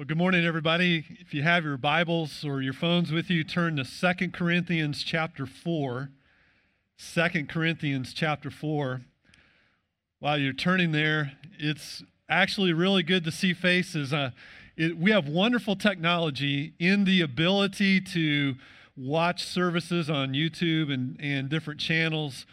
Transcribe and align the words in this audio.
Well, 0.00 0.06
good 0.06 0.16
morning, 0.16 0.46
everybody. 0.46 1.04
If 1.20 1.34
you 1.34 1.42
have 1.42 1.62
your 1.62 1.76
Bibles 1.76 2.42
or 2.42 2.62
your 2.62 2.72
phones 2.72 3.12
with 3.12 3.28
you, 3.28 3.44
turn 3.44 3.76
to 3.76 3.84
Second 3.84 4.32
Corinthians 4.32 5.02
chapter 5.02 5.44
4. 5.44 6.08
2 6.96 7.44
Corinthians 7.44 8.14
chapter 8.14 8.50
4. 8.50 9.02
While 10.18 10.38
you're 10.38 10.54
turning 10.54 10.92
there, 10.92 11.32
it's 11.58 12.02
actually 12.30 12.72
really 12.72 13.02
good 13.02 13.24
to 13.24 13.30
see 13.30 13.52
faces. 13.52 14.10
Uh, 14.10 14.30
it, 14.74 14.96
we 14.96 15.10
have 15.10 15.28
wonderful 15.28 15.76
technology 15.76 16.72
in 16.78 17.04
the 17.04 17.20
ability 17.20 18.00
to 18.00 18.54
watch 18.96 19.44
services 19.44 20.08
on 20.08 20.32
YouTube 20.32 20.90
and, 20.90 21.20
and 21.20 21.50
different 21.50 21.78
channels 21.78 22.46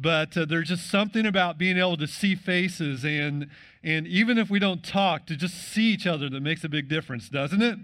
but 0.00 0.36
uh, 0.36 0.44
there's 0.44 0.68
just 0.68 0.88
something 0.88 1.26
about 1.26 1.58
being 1.58 1.76
able 1.76 1.96
to 1.96 2.06
see 2.06 2.34
faces 2.34 3.04
and 3.04 3.48
and 3.82 4.06
even 4.06 4.38
if 4.38 4.50
we 4.50 4.58
don't 4.58 4.84
talk 4.84 5.26
to 5.26 5.36
just 5.36 5.54
see 5.54 5.92
each 5.92 6.06
other 6.06 6.28
that 6.28 6.40
makes 6.40 6.62
a 6.64 6.68
big 6.68 6.88
difference 6.88 7.28
doesn't 7.28 7.62
it? 7.62 7.78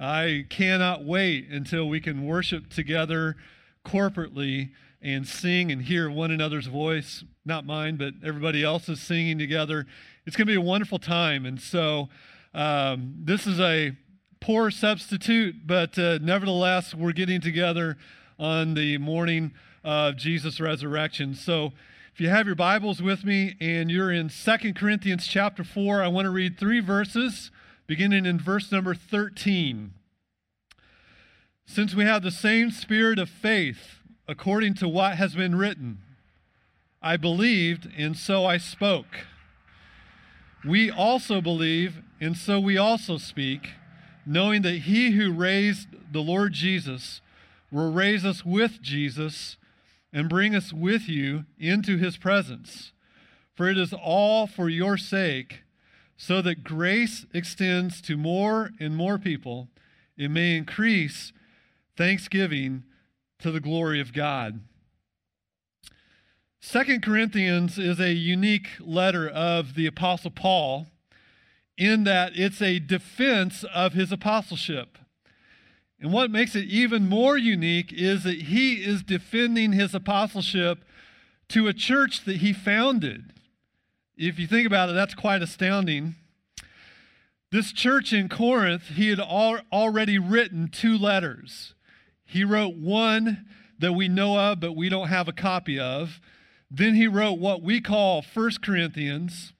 I 0.00 0.46
cannot 0.48 1.04
wait 1.04 1.48
until 1.48 1.88
we 1.88 2.00
can 2.00 2.24
worship 2.24 2.68
together 2.68 3.36
corporately 3.84 4.70
and 5.00 5.26
sing 5.26 5.70
and 5.70 5.82
hear 5.82 6.10
one 6.10 6.30
another's 6.30 6.66
voice. 6.66 7.24
Not 7.44 7.64
mine 7.64 7.96
but 7.96 8.14
everybody 8.24 8.64
else's 8.64 9.00
singing 9.00 9.38
together. 9.38 9.86
It's 10.26 10.36
going 10.36 10.46
to 10.46 10.52
be 10.52 10.56
a 10.56 10.60
wonderful 10.60 10.98
time 10.98 11.46
and 11.46 11.60
so 11.60 12.08
um, 12.52 13.14
this 13.16 13.46
is 13.46 13.60
a 13.60 13.92
poor 14.40 14.70
substitute 14.70 15.66
but 15.66 15.98
uh, 15.98 16.18
nevertheless 16.20 16.94
we're 16.94 17.12
getting 17.12 17.40
together 17.40 17.96
on 18.38 18.74
the 18.74 18.98
morning 18.98 19.52
of 19.84 20.16
Jesus' 20.16 20.60
resurrection. 20.60 21.34
So 21.34 21.72
if 22.12 22.20
you 22.20 22.28
have 22.28 22.46
your 22.46 22.56
Bibles 22.56 23.00
with 23.00 23.24
me 23.24 23.56
and 23.60 23.90
you're 23.90 24.10
in 24.10 24.28
Second 24.28 24.74
Corinthians 24.74 25.26
chapter 25.26 25.62
4, 25.62 26.02
I 26.02 26.08
want 26.08 26.26
to 26.26 26.30
read 26.30 26.58
three 26.58 26.80
verses, 26.80 27.50
beginning 27.86 28.26
in 28.26 28.40
verse 28.40 28.72
number 28.72 28.94
13. 28.94 29.92
Since 31.64 31.94
we 31.94 32.04
have 32.04 32.22
the 32.22 32.30
same 32.30 32.70
spirit 32.70 33.18
of 33.18 33.28
faith, 33.28 34.00
according 34.26 34.74
to 34.74 34.88
what 34.88 35.16
has 35.16 35.34
been 35.34 35.54
written, 35.54 35.98
I 37.00 37.16
believed, 37.16 37.88
and 37.96 38.16
so 38.16 38.44
I 38.44 38.58
spoke. 38.58 39.26
We 40.66 40.90
also 40.90 41.40
believe, 41.40 42.02
and 42.20 42.36
so 42.36 42.58
we 42.58 42.76
also 42.76 43.16
speak, 43.16 43.68
knowing 44.26 44.62
that 44.62 44.78
he 44.78 45.12
who 45.12 45.32
raised 45.32 45.88
the 46.10 46.20
Lord 46.20 46.52
Jesus 46.52 47.20
will 47.70 47.92
raise 47.92 48.24
us 48.24 48.44
with 48.44 48.82
Jesus 48.82 49.56
and 50.12 50.28
bring 50.28 50.54
us 50.54 50.72
with 50.72 51.08
you 51.08 51.44
into 51.58 51.96
his 51.96 52.16
presence. 52.16 52.92
For 53.54 53.68
it 53.68 53.78
is 53.78 53.92
all 53.92 54.46
for 54.46 54.68
your 54.68 54.96
sake, 54.96 55.62
so 56.16 56.40
that 56.42 56.64
grace 56.64 57.26
extends 57.32 58.00
to 58.02 58.16
more 58.16 58.70
and 58.80 58.96
more 58.96 59.18
people. 59.18 59.68
It 60.16 60.30
may 60.30 60.56
increase 60.56 61.32
thanksgiving 61.96 62.84
to 63.40 63.50
the 63.50 63.60
glory 63.60 64.00
of 64.00 64.12
God. 64.12 64.60
Second 66.60 67.02
Corinthians 67.02 67.78
is 67.78 68.00
a 68.00 68.12
unique 68.12 68.68
letter 68.80 69.28
of 69.28 69.74
the 69.74 69.86
Apostle 69.86 70.32
Paul 70.32 70.88
in 71.76 72.02
that 72.04 72.32
it's 72.34 72.60
a 72.60 72.80
defense 72.80 73.64
of 73.72 73.92
his 73.92 74.10
apostleship. 74.10 74.98
And 76.00 76.12
what 76.12 76.30
makes 76.30 76.54
it 76.54 76.64
even 76.64 77.08
more 77.08 77.36
unique 77.36 77.92
is 77.92 78.22
that 78.22 78.42
he 78.42 78.74
is 78.74 79.02
defending 79.02 79.72
his 79.72 79.94
apostleship 79.94 80.84
to 81.48 81.66
a 81.66 81.72
church 81.72 82.24
that 82.24 82.36
he 82.36 82.52
founded. 82.52 83.32
If 84.16 84.38
you 84.38 84.46
think 84.46 84.66
about 84.66 84.90
it, 84.90 84.92
that's 84.92 85.14
quite 85.14 85.42
astounding. 85.42 86.14
This 87.50 87.72
church 87.72 88.12
in 88.12 88.28
Corinth, 88.28 88.88
he 88.88 89.08
had 89.08 89.20
al- 89.20 89.60
already 89.72 90.18
written 90.18 90.68
two 90.68 90.98
letters. 90.98 91.74
He 92.24 92.44
wrote 92.44 92.76
one 92.76 93.46
that 93.78 93.94
we 93.94 94.06
know 94.06 94.38
of, 94.38 94.60
but 94.60 94.76
we 94.76 94.88
don't 94.88 95.08
have 95.08 95.28
a 95.28 95.32
copy 95.32 95.80
of. 95.80 96.20
Then 96.70 96.94
he 96.94 97.06
wrote 97.06 97.38
what 97.38 97.62
we 97.62 97.80
call 97.80 98.20
First 98.20 98.60
Corinthians. 98.60 99.52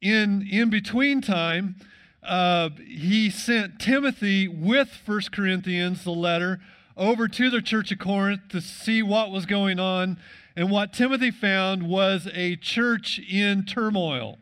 In, 0.00 0.46
in 0.50 0.70
between 0.70 1.20
time, 1.20 1.76
uh, 2.26 2.70
he 2.86 3.30
sent 3.30 3.78
Timothy 3.78 4.48
with 4.48 4.88
First 4.88 5.32
Corinthians, 5.32 6.04
the 6.04 6.10
letter, 6.10 6.60
over 6.96 7.28
to 7.28 7.50
the 7.50 7.62
church 7.62 7.92
of 7.92 7.98
Corinth 7.98 8.48
to 8.50 8.60
see 8.60 9.02
what 9.02 9.30
was 9.30 9.46
going 9.46 9.78
on. 9.78 10.18
And 10.56 10.70
what 10.70 10.92
Timothy 10.92 11.30
found 11.30 11.86
was 11.86 12.28
a 12.32 12.56
church 12.56 13.18
in 13.18 13.64
turmoil. 13.64 14.38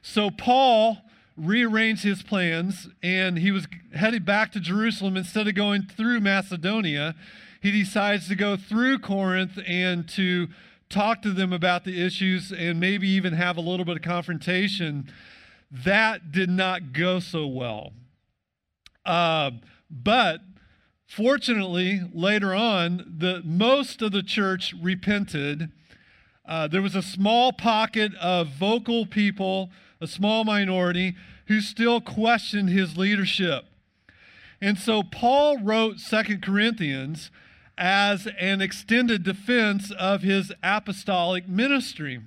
So 0.00 0.30
Paul 0.30 0.98
rearranged 1.36 2.02
his 2.02 2.22
plans 2.22 2.88
and 3.02 3.38
he 3.38 3.50
was 3.50 3.68
headed 3.94 4.24
back 4.24 4.52
to 4.52 4.60
Jerusalem 4.60 5.16
instead 5.16 5.46
of 5.46 5.54
going 5.54 5.82
through 5.82 6.20
Macedonia. 6.20 7.14
He 7.60 7.70
decides 7.70 8.26
to 8.28 8.34
go 8.34 8.56
through 8.56 9.00
Corinth 9.00 9.58
and 9.66 10.08
to 10.10 10.48
talk 10.88 11.20
to 11.22 11.32
them 11.32 11.52
about 11.52 11.84
the 11.84 12.02
issues 12.02 12.50
and 12.50 12.80
maybe 12.80 13.08
even 13.08 13.34
have 13.34 13.56
a 13.56 13.60
little 13.60 13.84
bit 13.84 13.96
of 13.96 14.02
confrontation 14.02 15.12
that 15.70 16.32
did 16.32 16.48
not 16.48 16.92
go 16.92 17.20
so 17.20 17.46
well. 17.46 17.92
Uh, 19.04 19.50
but 19.90 20.40
fortunately, 21.06 22.02
later 22.12 22.54
on, 22.54 23.14
the, 23.18 23.42
most 23.44 24.02
of 24.02 24.12
the 24.12 24.22
church 24.22 24.74
repented. 24.80 25.70
Uh, 26.46 26.66
there 26.66 26.82
was 26.82 26.94
a 26.94 27.02
small 27.02 27.52
pocket 27.52 28.14
of 28.16 28.48
vocal 28.48 29.04
people, 29.04 29.70
a 30.00 30.06
small 30.06 30.44
minority, 30.44 31.14
who 31.46 31.60
still 31.60 32.00
questioned 32.00 32.70
his 32.70 32.96
leadership. 32.96 33.64
And 34.60 34.78
so 34.78 35.02
Paul 35.02 35.58
wrote 35.58 35.98
Second 35.98 36.42
Corinthians 36.42 37.30
as 37.76 38.26
an 38.38 38.60
extended 38.60 39.22
defense 39.22 39.90
of 39.92 40.22
his 40.22 40.52
apostolic 40.62 41.48
ministry. 41.48 42.20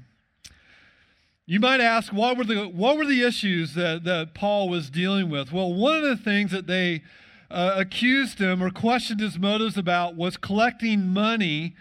You 1.51 1.59
might 1.59 1.81
ask, 1.81 2.13
what 2.13 2.37
were 2.37 2.45
the, 2.45 2.63
what 2.63 2.95
were 2.95 3.05
the 3.05 3.23
issues 3.23 3.73
that, 3.73 4.05
that 4.05 4.33
Paul 4.33 4.69
was 4.69 4.89
dealing 4.89 5.29
with? 5.29 5.51
Well, 5.51 5.73
one 5.73 5.97
of 5.97 6.03
the 6.03 6.15
things 6.15 6.51
that 6.51 6.65
they 6.65 7.03
uh, 7.49 7.73
accused 7.75 8.39
him 8.39 8.63
or 8.63 8.69
questioned 8.69 9.19
his 9.19 9.37
motives 9.37 9.77
about 9.77 10.15
was 10.15 10.37
collecting 10.37 11.09
money 11.09 11.75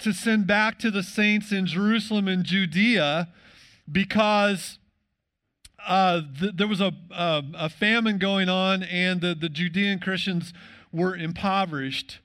to 0.00 0.12
send 0.12 0.46
back 0.46 0.78
to 0.80 0.90
the 0.90 1.02
saints 1.02 1.50
in 1.50 1.64
Jerusalem 1.64 2.28
and 2.28 2.44
Judea 2.44 3.28
because 3.90 4.78
uh, 5.86 6.20
th- 6.38 6.52
there 6.54 6.68
was 6.68 6.82
a, 6.82 6.92
a, 7.10 7.42
a, 7.54 7.68
famine 7.70 8.18
going 8.18 8.50
on 8.50 8.82
and 8.82 9.22
the, 9.22 9.34
the 9.34 9.48
Judean 9.48 9.98
Christians 9.98 10.52
were 10.92 11.16
impoverished. 11.16 12.18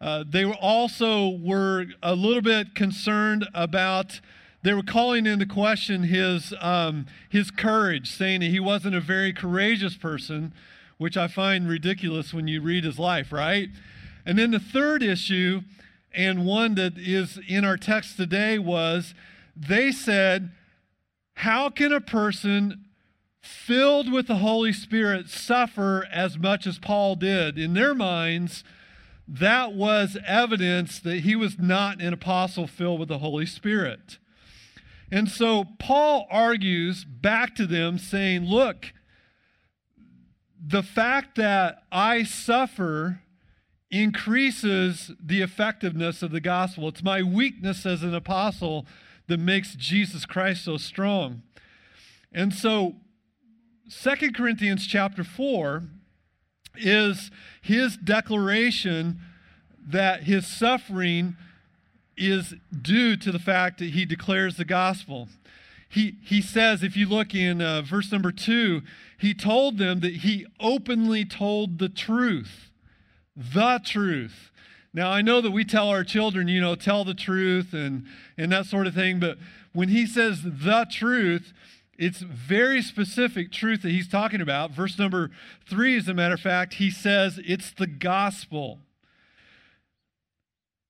Uh, 0.00 0.24
they 0.28 0.44
were 0.44 0.54
also 0.54 1.28
were 1.28 1.86
a 2.02 2.16
little 2.16 2.42
bit 2.42 2.74
concerned 2.74 3.46
about 3.54 4.20
they 4.62 4.72
were 4.72 4.82
calling 4.82 5.26
into 5.26 5.46
question 5.46 6.04
his, 6.04 6.52
um, 6.60 7.06
his 7.28 7.50
courage, 7.50 8.10
saying 8.10 8.40
that 8.40 8.50
he 8.50 8.60
wasn't 8.60 8.94
a 8.94 9.00
very 9.00 9.32
courageous 9.32 9.96
person, 9.96 10.52
which 10.98 11.16
I 11.16 11.28
find 11.28 11.68
ridiculous 11.68 12.34
when 12.34 12.48
you 12.48 12.60
read 12.60 12.84
his 12.84 12.98
life, 12.98 13.32
right? 13.32 13.68
And 14.24 14.38
then 14.38 14.50
the 14.50 14.58
third 14.58 15.02
issue, 15.02 15.62
and 16.12 16.44
one 16.44 16.74
that 16.74 16.98
is 16.98 17.38
in 17.46 17.64
our 17.64 17.76
text 17.76 18.16
today, 18.16 18.58
was 18.58 19.14
they 19.54 19.92
said, 19.92 20.50
How 21.34 21.70
can 21.70 21.92
a 21.92 22.00
person 22.00 22.86
filled 23.40 24.10
with 24.10 24.26
the 24.26 24.36
Holy 24.36 24.72
Spirit 24.72 25.28
suffer 25.28 26.08
as 26.10 26.36
much 26.38 26.66
as 26.66 26.78
Paul 26.78 27.14
did? 27.14 27.56
In 27.56 27.74
their 27.74 27.94
minds, 27.94 28.64
that 29.28 29.74
was 29.74 30.16
evidence 30.26 30.98
that 31.00 31.20
he 31.20 31.36
was 31.36 31.58
not 31.58 32.00
an 32.00 32.12
apostle 32.12 32.66
filled 32.66 33.00
with 33.00 33.08
the 33.08 33.18
Holy 33.18 33.46
Spirit. 33.46 34.18
And 35.10 35.28
so 35.28 35.64
Paul 35.78 36.26
argues 36.30 37.04
back 37.04 37.54
to 37.56 37.66
them, 37.66 37.98
saying, 37.98 38.44
Look, 38.44 38.92
the 40.64 40.82
fact 40.82 41.36
that 41.36 41.84
I 41.92 42.24
suffer 42.24 43.20
increases 43.90 45.12
the 45.22 45.42
effectiveness 45.42 46.22
of 46.22 46.32
the 46.32 46.40
gospel. 46.40 46.88
It's 46.88 47.02
my 47.02 47.22
weakness 47.22 47.86
as 47.86 48.02
an 48.02 48.14
apostle 48.14 48.86
that 49.28 49.38
makes 49.38 49.74
Jesus 49.74 50.26
Christ 50.26 50.64
so 50.64 50.76
strong. 50.76 51.42
And 52.32 52.52
so 52.52 52.96
Second 53.88 54.34
Corinthians 54.34 54.86
chapter 54.86 55.22
4 55.22 55.84
is 56.76 57.30
his 57.62 57.96
declaration 57.96 59.20
that 59.86 60.24
his 60.24 60.46
suffering 60.46 61.36
is 62.16 62.54
due 62.72 63.16
to 63.16 63.30
the 63.30 63.38
fact 63.38 63.78
that 63.78 63.90
he 63.90 64.04
declares 64.04 64.56
the 64.56 64.64
gospel. 64.64 65.28
He, 65.88 66.18
he 66.22 66.42
says, 66.42 66.82
if 66.82 66.96
you 66.96 67.06
look 67.06 67.34
in 67.34 67.62
uh, 67.62 67.82
verse 67.82 68.10
number 68.10 68.32
two, 68.32 68.82
he 69.18 69.34
told 69.34 69.78
them 69.78 70.00
that 70.00 70.16
he 70.16 70.46
openly 70.58 71.24
told 71.24 71.78
the 71.78 71.88
truth. 71.88 72.70
The 73.36 73.80
truth. 73.84 74.50
Now, 74.92 75.10
I 75.10 75.20
know 75.22 75.40
that 75.42 75.50
we 75.50 75.64
tell 75.64 75.88
our 75.88 76.04
children, 76.04 76.48
you 76.48 76.60
know, 76.60 76.74
tell 76.74 77.04
the 77.04 77.14
truth 77.14 77.72
and, 77.72 78.06
and 78.38 78.50
that 78.50 78.66
sort 78.66 78.86
of 78.86 78.94
thing, 78.94 79.20
but 79.20 79.36
when 79.72 79.90
he 79.90 80.06
says 80.06 80.42
the 80.42 80.86
truth, 80.90 81.52
It's 81.98 82.18
very 82.18 82.82
specific 82.82 83.50
truth 83.50 83.82
that 83.82 83.90
he's 83.90 84.08
talking 84.08 84.40
about. 84.40 84.70
Verse 84.70 84.98
number 84.98 85.30
three, 85.68 85.96
as 85.96 86.08
a 86.08 86.14
matter 86.14 86.34
of 86.34 86.40
fact, 86.40 86.74
he 86.74 86.90
says 86.90 87.40
it's 87.44 87.72
the 87.72 87.86
gospel. 87.86 88.80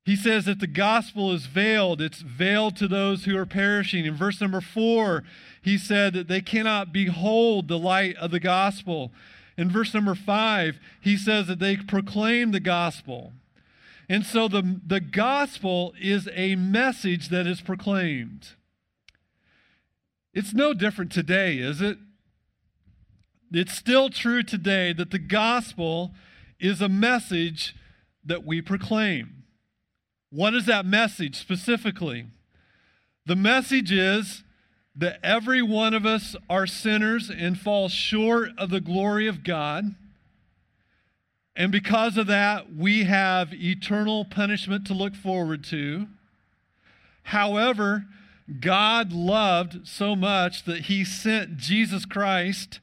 He 0.07 0.15
says 0.15 0.45
that 0.45 0.61
the 0.61 0.69
gospel 0.69 1.33
is 1.33 1.47
veiled. 1.47 2.01
It's 2.01 2.21
veiled 2.21 2.77
to 2.77 2.87
those 2.87 3.25
who 3.25 3.37
are 3.37 3.45
perishing. 3.45 4.07
In 4.07 4.15
verse 4.15 4.41
number 4.41 4.61
four, 4.61 5.25
he 5.61 5.77
said 5.77 6.13
that 6.13 6.29
they 6.29 6.41
cannot 6.41 6.93
behold 6.93 7.67
the 7.67 7.79
light 7.79 8.15
of 8.19 8.31
the 8.31 8.39
gospel. 8.39 9.11
In 9.59 9.69
verse 9.69 9.93
number 9.93 10.15
five, 10.15 10.79
he 11.01 11.17
says 11.17 11.49
that 11.49 11.59
they 11.59 11.77
proclaim 11.77 12.53
the 12.53 12.61
gospel. 12.61 13.33
And 14.09 14.25
so 14.25 14.47
the, 14.47 14.81
the 14.87 15.01
gospel 15.01 15.93
is 16.01 16.29
a 16.33 16.55
message 16.55 17.29
that 17.31 17.49
is 17.49 17.61
proclaimed. 17.61 18.51
It's 20.33 20.55
no 20.55 20.73
different 20.73 21.11
today, 21.11 21.57
is 21.59 21.83
it? 21.83 21.99
It's 23.51 23.77
still 23.77 24.09
true 24.09 24.45
today 24.45 24.93
that 24.93 25.11
the 25.11 25.19
gospel 25.19 26.13
is 26.61 26.81
a 26.81 26.89
message 26.89 27.75
that 28.25 28.45
we 28.47 28.63
proclaim. 28.63 29.43
What 30.37 30.53
is 30.53 30.67
that 30.67 30.85
message 30.85 31.35
specifically? 31.37 32.27
The 33.25 33.35
message 33.35 33.91
is 33.91 34.45
that 34.95 35.19
every 35.23 35.63
one 35.63 35.95
of 35.95 36.05
us 36.05 36.37
are 36.51 36.67
sinners 36.67 37.31
and 37.31 37.59
fall 37.59 37.89
short 37.89 38.51
of 38.59 38.69
the 38.69 38.83
glory 38.83 39.27
of 39.29 39.43
God. 39.43 39.95
And 41.57 41.73
because 41.73 42.19
of 42.19 42.27
that, 42.27 42.77
we 42.77 43.05
have 43.05 43.55
eternal 43.55 44.27
punishment 44.27 44.87
to 44.89 44.93
look 44.93 45.15
forward 45.15 45.65
to. 45.65 46.07
However, 47.23 48.05
God 48.61 49.15
loved 49.15 49.89
so 49.89 50.15
much 50.15 50.65
that 50.65 50.83
he 50.83 51.03
sent 51.03 51.57
Jesus 51.57 52.05
Christ 52.05 52.81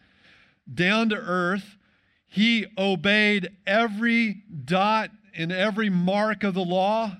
down 0.73 1.09
to 1.09 1.17
earth. 1.17 1.77
He 2.25 2.65
obeyed 2.79 3.49
every 3.67 4.41
dot 4.65 5.11
and 5.35 5.51
every 5.51 5.91
mark 5.91 6.43
of 6.43 6.55
the 6.55 6.65
law. 6.65 7.17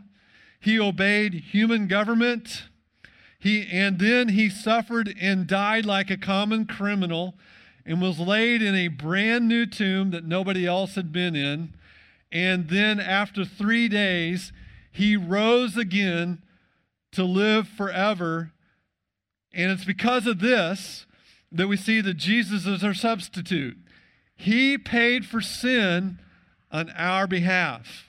He 0.64 0.80
obeyed 0.80 1.34
human 1.52 1.88
government. 1.88 2.70
He, 3.38 3.68
and 3.70 4.00
then 4.00 4.30
he 4.30 4.50
suffered 4.50 5.14
and 5.20 5.46
died 5.46 5.86
like 5.86 6.10
a 6.10 6.16
common 6.16 6.66
criminal 6.66 7.36
and 7.86 8.02
was 8.02 8.18
laid 8.18 8.62
in 8.62 8.74
a 8.74 8.88
brand 8.88 9.50
new 9.50 9.66
tomb 9.66 10.12
that 10.12 10.24
nobody 10.24 10.66
else 10.66 10.96
had 10.96 11.12
been 11.12 11.36
in. 11.36 11.74
And 12.32 12.70
then 12.70 13.02
after 13.02 13.44
three 13.44 13.90
days, 13.90 14.54
he 14.90 15.18
rose 15.18 15.76
again 15.76 16.42
to 17.12 17.26
live 17.26 17.68
forever. 17.68 18.54
And 19.54 19.70
it's 19.70 19.84
because 19.84 20.26
of 20.28 20.40
this 20.40 21.06
that 21.52 21.68
we 21.68 21.76
see 21.76 22.00
that 22.00 22.14
Jesus 22.14 22.66
is 22.66 22.86
our 22.86 22.94
substitute. 22.94 23.76
He 24.34 24.78
paid 24.78 25.26
for 25.26 25.42
sin 25.42 26.20
on 26.72 26.90
our 26.92 27.28
behalf. 27.28 28.08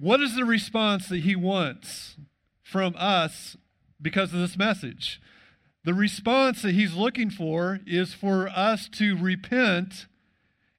What 0.00 0.20
is 0.20 0.36
the 0.36 0.44
response 0.44 1.08
that 1.08 1.20
he 1.20 1.34
wants 1.34 2.16
from 2.62 2.94
us 2.96 3.56
because 4.00 4.32
of 4.32 4.38
this 4.38 4.56
message? 4.56 5.20
The 5.82 5.92
response 5.92 6.62
that 6.62 6.74
he's 6.74 6.94
looking 6.94 7.30
for 7.30 7.80
is 7.84 8.14
for 8.14 8.48
us 8.48 8.88
to 8.90 9.16
repent 9.16 10.06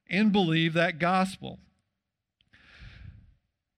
and 0.08 0.32
believe 0.32 0.72
that 0.72 0.98
gospel. 0.98 1.58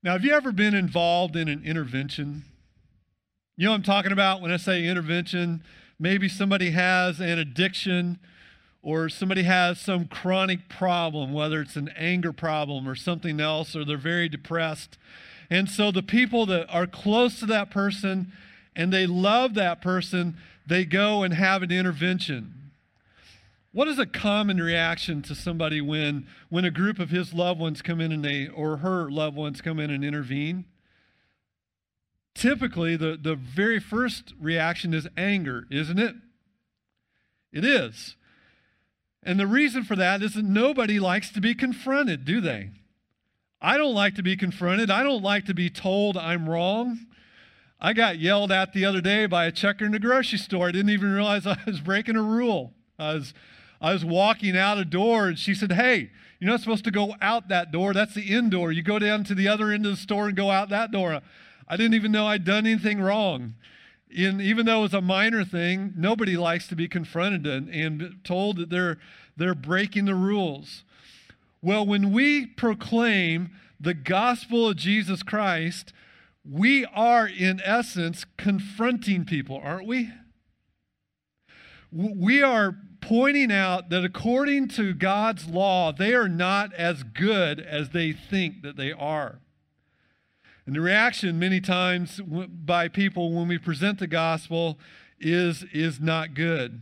Now, 0.01 0.13
have 0.13 0.23
you 0.23 0.33
ever 0.33 0.53
been 0.53 0.73
involved 0.73 1.35
in 1.35 1.49
an 1.49 1.61
intervention? 1.65 2.45
You 3.57 3.65
know 3.65 3.71
what 3.71 3.77
I'm 3.77 3.83
talking 3.83 4.13
about 4.13 4.41
when 4.41 4.51
I 4.51 4.57
say 4.57 4.85
intervention? 4.85 5.61
Maybe 5.99 6.29
somebody 6.29 6.71
has 6.71 7.19
an 7.19 7.37
addiction 7.37 8.17
or 8.81 9.09
somebody 9.09 9.43
has 9.43 9.79
some 9.79 10.05
chronic 10.05 10.69
problem, 10.69 11.33
whether 11.33 11.61
it's 11.61 11.75
an 11.75 11.89
anger 11.97 12.31
problem 12.31 12.87
or 12.87 12.95
something 12.95 13.41
else, 13.41 13.75
or 13.75 13.83
they're 13.83 13.97
very 13.97 14.29
depressed 14.29 14.97
and 15.53 15.69
so 15.69 15.91
the 15.91 16.01
people 16.01 16.47
that 16.47 16.67
are 16.73 16.87
close 16.87 17.39
to 17.39 17.45
that 17.45 17.69
person 17.69 18.31
and 18.75 18.91
they 18.91 19.05
love 19.05 19.53
that 19.53 19.83
person, 19.83 20.35
they 20.65 20.83
go 20.83 21.21
and 21.21 21.31
have 21.31 21.61
an 21.61 21.71
intervention. 21.71 22.71
What 23.71 23.87
is 23.87 23.99
a 23.99 24.07
common 24.07 24.57
reaction 24.57 25.21
to 25.21 25.35
somebody 25.35 25.79
when, 25.79 26.25
when 26.49 26.65
a 26.65 26.71
group 26.71 26.97
of 26.97 27.11
his 27.11 27.35
loved 27.35 27.59
ones 27.59 27.83
come 27.83 28.01
in 28.01 28.11
and 28.11 28.25
they, 28.25 28.47
or 28.47 28.77
her 28.77 29.11
loved 29.11 29.35
ones 29.35 29.61
come 29.61 29.79
in 29.79 29.91
and 29.91 30.03
intervene? 30.03 30.65
Typically, 32.33 32.95
the, 32.95 33.15
the 33.21 33.35
very 33.35 33.79
first 33.79 34.33
reaction 34.41 34.91
is 34.91 35.07
anger, 35.15 35.67
isn't 35.69 35.99
it? 35.99 36.15
It 37.51 37.63
is. 37.63 38.15
And 39.21 39.39
the 39.39 39.45
reason 39.45 39.83
for 39.83 39.95
that 39.97 40.23
is 40.23 40.33
that 40.33 40.45
nobody 40.45 40.99
likes 40.99 41.29
to 41.29 41.41
be 41.41 41.53
confronted, 41.53 42.25
do 42.25 42.41
they? 42.41 42.71
I 43.63 43.77
don't 43.77 43.95
like 43.95 44.15
to 44.15 44.23
be 44.23 44.35
confronted. 44.35 44.91
I 44.91 45.03
don't 45.03 45.23
like 45.23 45.45
to 45.45 45.53
be 45.53 45.69
told 45.69 46.17
I'm 46.17 46.49
wrong. 46.49 47.07
I 47.79 47.93
got 47.93 48.19
yelled 48.19 48.51
at 48.51 48.73
the 48.73 48.83
other 48.83 48.99
day 48.99 49.25
by 49.25 49.45
a 49.45 49.53
checker 49.53 49.85
in 49.85 49.93
the 49.93 49.99
grocery 49.99 50.37
store. 50.37 50.67
I 50.67 50.71
didn't 50.71 50.89
even 50.89 51.13
realize 51.13 51.47
I 51.47 51.57
was 51.65 51.79
breaking 51.79 52.17
a 52.17 52.21
rule. 52.21 52.73
I 52.99 53.13
was, 53.13 53.33
I 53.81 53.93
was 53.93 54.03
walking 54.03 54.57
out 54.57 54.77
a 54.77 54.85
door 54.85 55.29
and 55.29 55.39
she 55.39 55.55
said, 55.55 55.71
Hey, 55.71 56.11
you're 56.39 56.51
not 56.51 56.59
supposed 56.59 56.83
to 56.83 56.91
go 56.91 57.15
out 57.21 57.47
that 57.47 57.71
door. 57.71 57.93
That's 57.93 58.13
the 58.13 58.33
in 58.33 58.49
door. 58.49 58.73
You 58.73 58.83
go 58.83 58.99
down 58.99 59.23
to 59.25 59.35
the 59.35 59.47
other 59.47 59.71
end 59.71 59.85
of 59.85 59.93
the 59.93 59.97
store 59.97 60.27
and 60.27 60.35
go 60.35 60.51
out 60.51 60.67
that 60.67 60.91
door. 60.91 61.21
I 61.65 61.77
didn't 61.77 61.93
even 61.93 62.11
know 62.11 62.27
I'd 62.27 62.43
done 62.43 62.65
anything 62.65 62.99
wrong. 62.99 63.55
Even 64.09 64.65
though 64.65 64.79
it 64.79 64.83
was 64.83 64.93
a 64.93 65.01
minor 65.01 65.45
thing, 65.45 65.93
nobody 65.95 66.35
likes 66.35 66.67
to 66.67 66.75
be 66.75 66.89
confronted 66.89 67.47
and, 67.47 67.69
and 67.69 68.19
told 68.25 68.57
that 68.57 68.69
they're, 68.69 68.99
they're 69.37 69.55
breaking 69.55 70.03
the 70.05 70.15
rules. 70.15 70.83
Well, 71.63 71.85
when 71.85 72.11
we 72.11 72.45
proclaim 72.45 73.51
the 73.79 73.93
gospel 73.93 74.67
of 74.67 74.75
Jesus 74.75 75.23
Christ, 75.23 75.93
we 76.43 76.83
are, 76.83 77.25
in 77.25 77.61
essence, 77.63 78.25
confronting 78.37 79.23
people, 79.23 79.61
aren't 79.63 79.87
we? 79.87 80.11
We 81.89 82.43
are 82.43 82.75
pointing 82.99 83.49
out 83.49 83.89
that 83.91 84.03
according 84.03 84.67
to 84.69 84.93
God's 84.93 85.47
law, 85.47 85.93
they 85.93 86.13
are 86.13 86.27
not 86.27 86.73
as 86.73 87.01
good 87.01 87.61
as 87.61 87.91
they 87.91 88.11
think 88.11 88.61
that 88.63 88.75
they 88.75 88.91
are. 88.91 89.39
And 90.65 90.75
the 90.75 90.81
reaction, 90.81 91.39
many 91.39 91.61
times, 91.61 92.19
by 92.19 92.89
people 92.89 93.31
when 93.31 93.47
we 93.47 93.57
present 93.57 93.99
the 93.99 94.07
gospel 94.07 94.77
is, 95.17 95.63
is 95.71 96.01
not 96.01 96.33
good. 96.33 96.81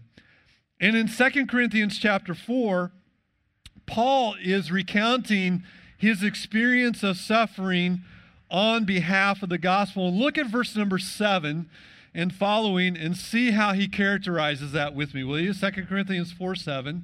And 0.80 0.96
in 0.96 1.08
2 1.08 1.46
Corinthians 1.46 2.00
chapter 2.00 2.34
4, 2.34 2.92
Paul 3.86 4.36
is 4.42 4.72
recounting 4.72 5.64
his 5.98 6.24
experience 6.24 7.04
of 7.04 7.18
suffering 7.18 8.02
on 8.50 8.86
behalf 8.86 9.44
of 9.44 9.50
the 9.50 9.58
gospel. 9.58 10.08
And 10.08 10.18
look 10.18 10.38
at 10.38 10.48
verse 10.48 10.76
number 10.76 10.98
seven 10.98 11.70
and 12.14 12.34
following 12.34 12.98
and 12.98 13.16
see 13.16 13.52
how 13.52 13.74
he 13.74 13.88
characterizes 13.88 14.72
that 14.74 14.94
with 14.94 15.14
me, 15.14 15.24
will 15.24 15.40
you? 15.40 15.54
2 15.54 15.72
Corinthians 15.88 16.32
4 16.32 16.56
7. 16.56 17.04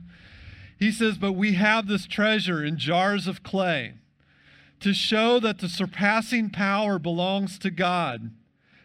He 0.77 0.91
says, 0.91 1.17
But 1.17 1.33
we 1.33 1.53
have 1.53 1.87
this 1.87 2.05
treasure 2.05 2.63
in 2.63 2.77
jars 2.77 3.27
of 3.27 3.43
clay 3.43 3.93
to 4.79 4.93
show 4.93 5.39
that 5.39 5.59
the 5.59 5.69
surpassing 5.69 6.49
power 6.49 6.99
belongs 6.99 7.57
to 7.59 7.71
God 7.71 8.31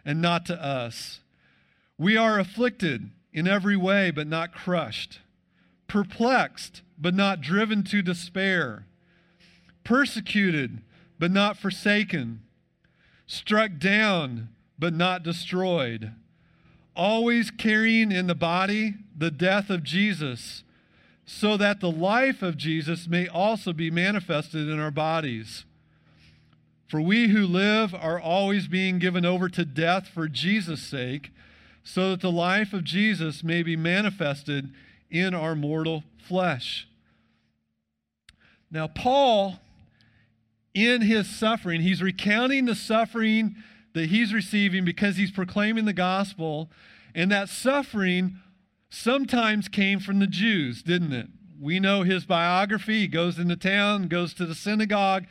and 0.05 0.23
not 0.23 0.47
to 0.47 0.63
us. 0.63 1.21
We 1.99 2.17
are 2.17 2.39
afflicted 2.39 3.11
in 3.33 3.47
every 3.47 3.77
way, 3.77 4.11
but 4.11 4.27
not 4.27 4.55
crushed, 4.55 5.21
perplexed 5.87 6.83
but 7.03 7.15
not 7.15 7.41
driven 7.41 7.83
to 7.83 8.01
despair, 8.01 8.87
persecuted, 9.83 10.81
but 11.19 11.33
not 11.33 11.57
forsaken, 11.57 12.41
struck 13.27 13.73
down, 13.79 14.49
but 14.79 14.95
not 14.95 15.25
destroyed, 15.25 16.13
always 16.95 17.51
carrying 17.51 18.13
in 18.13 18.29
the 18.29 18.37
body 18.37 18.95
the 19.19 19.33
death 19.33 19.69
of 19.69 19.83
Jesus, 19.83 20.63
so 21.27 21.57
that 21.57 21.81
the 21.81 21.91
life 21.91 22.41
of 22.41 22.57
Jesus 22.57 23.09
may 23.09 23.27
also 23.27 23.73
be 23.73 23.91
manifested 23.91 24.69
in 24.69 24.79
our 24.79 24.91
bodies. 24.93 25.65
For 26.87 27.01
we 27.01 27.29
who 27.29 27.47
live 27.47 27.95
are 27.95 28.21
always 28.21 28.69
being 28.69 29.01
given 29.01 29.25
over 29.25 29.49
to 29.49 29.65
death 29.65 30.07
for 30.07 30.29
Jesus' 30.29 30.83
sake, 30.83 31.33
so 31.83 32.11
that 32.11 32.21
the 32.21 32.31
life 32.31 32.73
of 32.73 32.85
Jesus 32.85 33.43
may 33.43 33.65
be 33.65 33.75
manifested 33.75 34.73
in 35.11 35.35
our 35.35 35.57
mortal 35.57 36.05
flesh. 36.19 36.87
Now, 38.73 38.87
Paul, 38.89 39.61
in 40.75 41.03
his 41.03 41.29
suffering, 41.29 41.83
he's 41.83 42.03
recounting 42.03 42.65
the 42.65 42.75
suffering 42.75 43.55
that 43.93 44.07
he's 44.07 44.33
receiving 44.33 44.87
because 44.87 45.17
he's 45.19 45.31
proclaiming 45.31 45.85
the 45.85 45.93
gospel. 45.93 46.71
And 47.15 47.31
that 47.31 47.51
suffering 47.51 48.39
sometimes 48.89 49.69
came 49.69 50.01
from 50.01 50.19
the 50.19 50.27
Jews, 50.27 50.83
didn't 50.83 51.13
it? 51.13 51.27
We 51.61 51.79
know 51.79 52.03
his 52.03 52.25
biography. 52.25 53.01
He 53.01 53.09
goes 53.09 53.39
into 53.39 53.57
town, 53.57 54.09
goes 54.09 54.33
to 54.35 54.47
the 54.47 54.55
synagogue, 54.55 55.27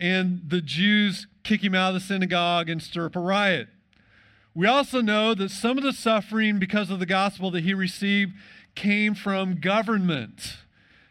and 0.00 0.42
the 0.44 0.60
Jews 0.60 1.28
kick 1.44 1.62
him 1.62 1.74
out 1.74 1.94
of 1.94 1.94
the 1.94 2.00
synagogue 2.00 2.68
and 2.68 2.82
stir 2.82 3.06
up 3.06 3.16
a 3.16 3.20
riot. 3.20 3.68
We 4.54 4.66
also 4.66 5.00
know 5.00 5.34
that 5.34 5.52
some 5.52 5.78
of 5.78 5.84
the 5.84 5.92
suffering 5.92 6.58
because 6.58 6.90
of 6.90 6.98
the 6.98 7.06
gospel 7.06 7.52
that 7.52 7.62
he 7.62 7.74
received 7.74 8.32
came 8.74 9.14
from 9.14 9.60
government. 9.60 10.56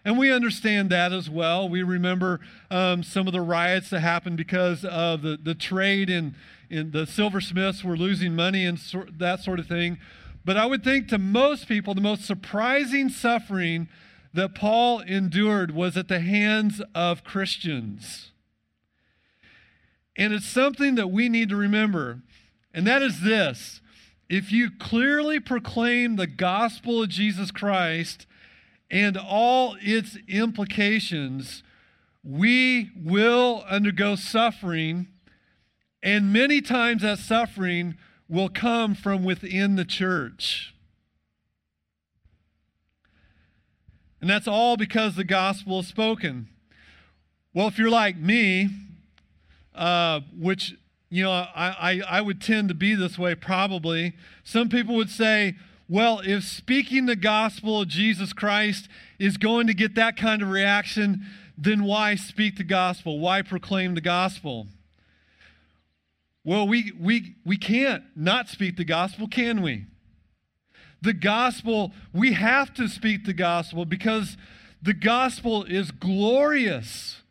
And 0.05 0.19
we 0.19 0.31
understand 0.31 0.91
that 0.91 1.11
as 1.11 1.29
well. 1.29 1.67
We 1.67 1.81
remember 1.81 2.39
um, 2.69 3.01
some 3.01 3.25
of 3.25 3.33
the 3.33 3.41
riots 3.41 3.89
that 3.89 4.01
happened 4.01 4.37
because 4.37 4.85
of 4.85 5.23
the, 5.23 5.37
the 5.41 5.55
trade 5.55 6.11
in 6.11 6.35
the 6.69 7.07
silversmiths 7.07 7.83
were 7.83 7.97
losing 7.97 8.35
money 8.35 8.65
and 8.65 8.79
so, 8.79 9.05
that 9.17 9.41
sort 9.41 9.59
of 9.59 9.67
thing. 9.67 9.97
But 10.45 10.57
I 10.57 10.67
would 10.67 10.83
think 10.83 11.07
to 11.07 11.17
most 11.17 11.67
people, 11.67 11.95
the 11.95 12.01
most 12.01 12.23
surprising 12.23 13.09
suffering 13.09 13.87
that 14.33 14.53
Paul 14.53 14.99
endured 14.99 15.71
was 15.71 15.97
at 15.97 16.07
the 16.07 16.19
hands 16.19 16.81
of 16.93 17.23
Christians. 17.23 18.31
And 20.15 20.33
it's 20.33 20.45
something 20.45 20.95
that 20.95 21.07
we 21.07 21.29
need 21.29 21.49
to 21.49 21.55
remember, 21.55 22.21
and 22.73 22.85
that 22.85 23.01
is 23.01 23.21
this 23.21 23.81
if 24.29 24.51
you 24.51 24.71
clearly 24.71 25.39
proclaim 25.39 26.15
the 26.15 26.27
gospel 26.27 27.03
of 27.03 27.09
Jesus 27.09 27.51
Christ, 27.51 28.25
and 28.89 29.17
all 29.17 29.77
its 29.81 30.17
implications, 30.27 31.63
we 32.23 32.91
will 32.95 33.63
undergo 33.69 34.15
suffering, 34.15 35.07
and 36.01 36.31
many 36.31 36.61
times 36.61 37.01
that 37.01 37.19
suffering 37.19 37.95
will 38.27 38.49
come 38.49 38.95
from 38.95 39.23
within 39.23 39.75
the 39.75 39.85
church. 39.85 40.73
And 44.21 44.29
that's 44.29 44.47
all 44.47 44.75
because 44.75 45.15
the 45.15 45.23
gospel 45.23 45.81
is 45.81 45.87
spoken. 45.87 46.47
Well, 47.53 47.67
if 47.67 47.77
you're 47.77 47.89
like 47.91 48.17
me, 48.17 48.69
uh, 49.75 50.21
which, 50.35 50.75
you 51.09 51.23
know, 51.23 51.31
I, 51.31 51.47
I, 51.55 52.01
I 52.17 52.21
would 52.21 52.41
tend 52.41 52.69
to 52.69 52.73
be 52.73 52.95
this 52.95 53.19
way 53.19 53.35
probably, 53.35 54.13
some 54.43 54.67
people 54.67 54.95
would 54.95 55.09
say, 55.09 55.55
well, 55.87 56.21
if 56.23 56.43
speaking 56.43 57.05
the 57.05 57.15
gospel 57.15 57.81
of 57.81 57.87
Jesus 57.87 58.33
Christ 58.33 58.87
is 59.19 59.37
going 59.37 59.67
to 59.67 59.73
get 59.73 59.95
that 59.95 60.17
kind 60.17 60.41
of 60.41 60.49
reaction, 60.49 61.25
then 61.57 61.83
why 61.83 62.15
speak 62.15 62.57
the 62.57 62.63
gospel? 62.63 63.19
Why 63.19 63.41
proclaim 63.41 63.93
the 63.93 64.01
gospel? 64.01 64.67
Well, 66.43 66.67
we, 66.67 66.91
we, 66.99 67.35
we 67.45 67.57
can't 67.57 68.03
not 68.15 68.49
speak 68.49 68.77
the 68.77 68.85
gospel, 68.85 69.27
can 69.27 69.61
we? 69.61 69.85
The 71.01 71.13
gospel, 71.13 71.91
we 72.13 72.33
have 72.33 72.73
to 72.75 72.87
speak 72.87 73.25
the 73.25 73.33
gospel 73.33 73.85
because 73.85 74.37
the 74.81 74.93
gospel 74.93 75.63
is 75.63 75.91
glorious. 75.91 77.21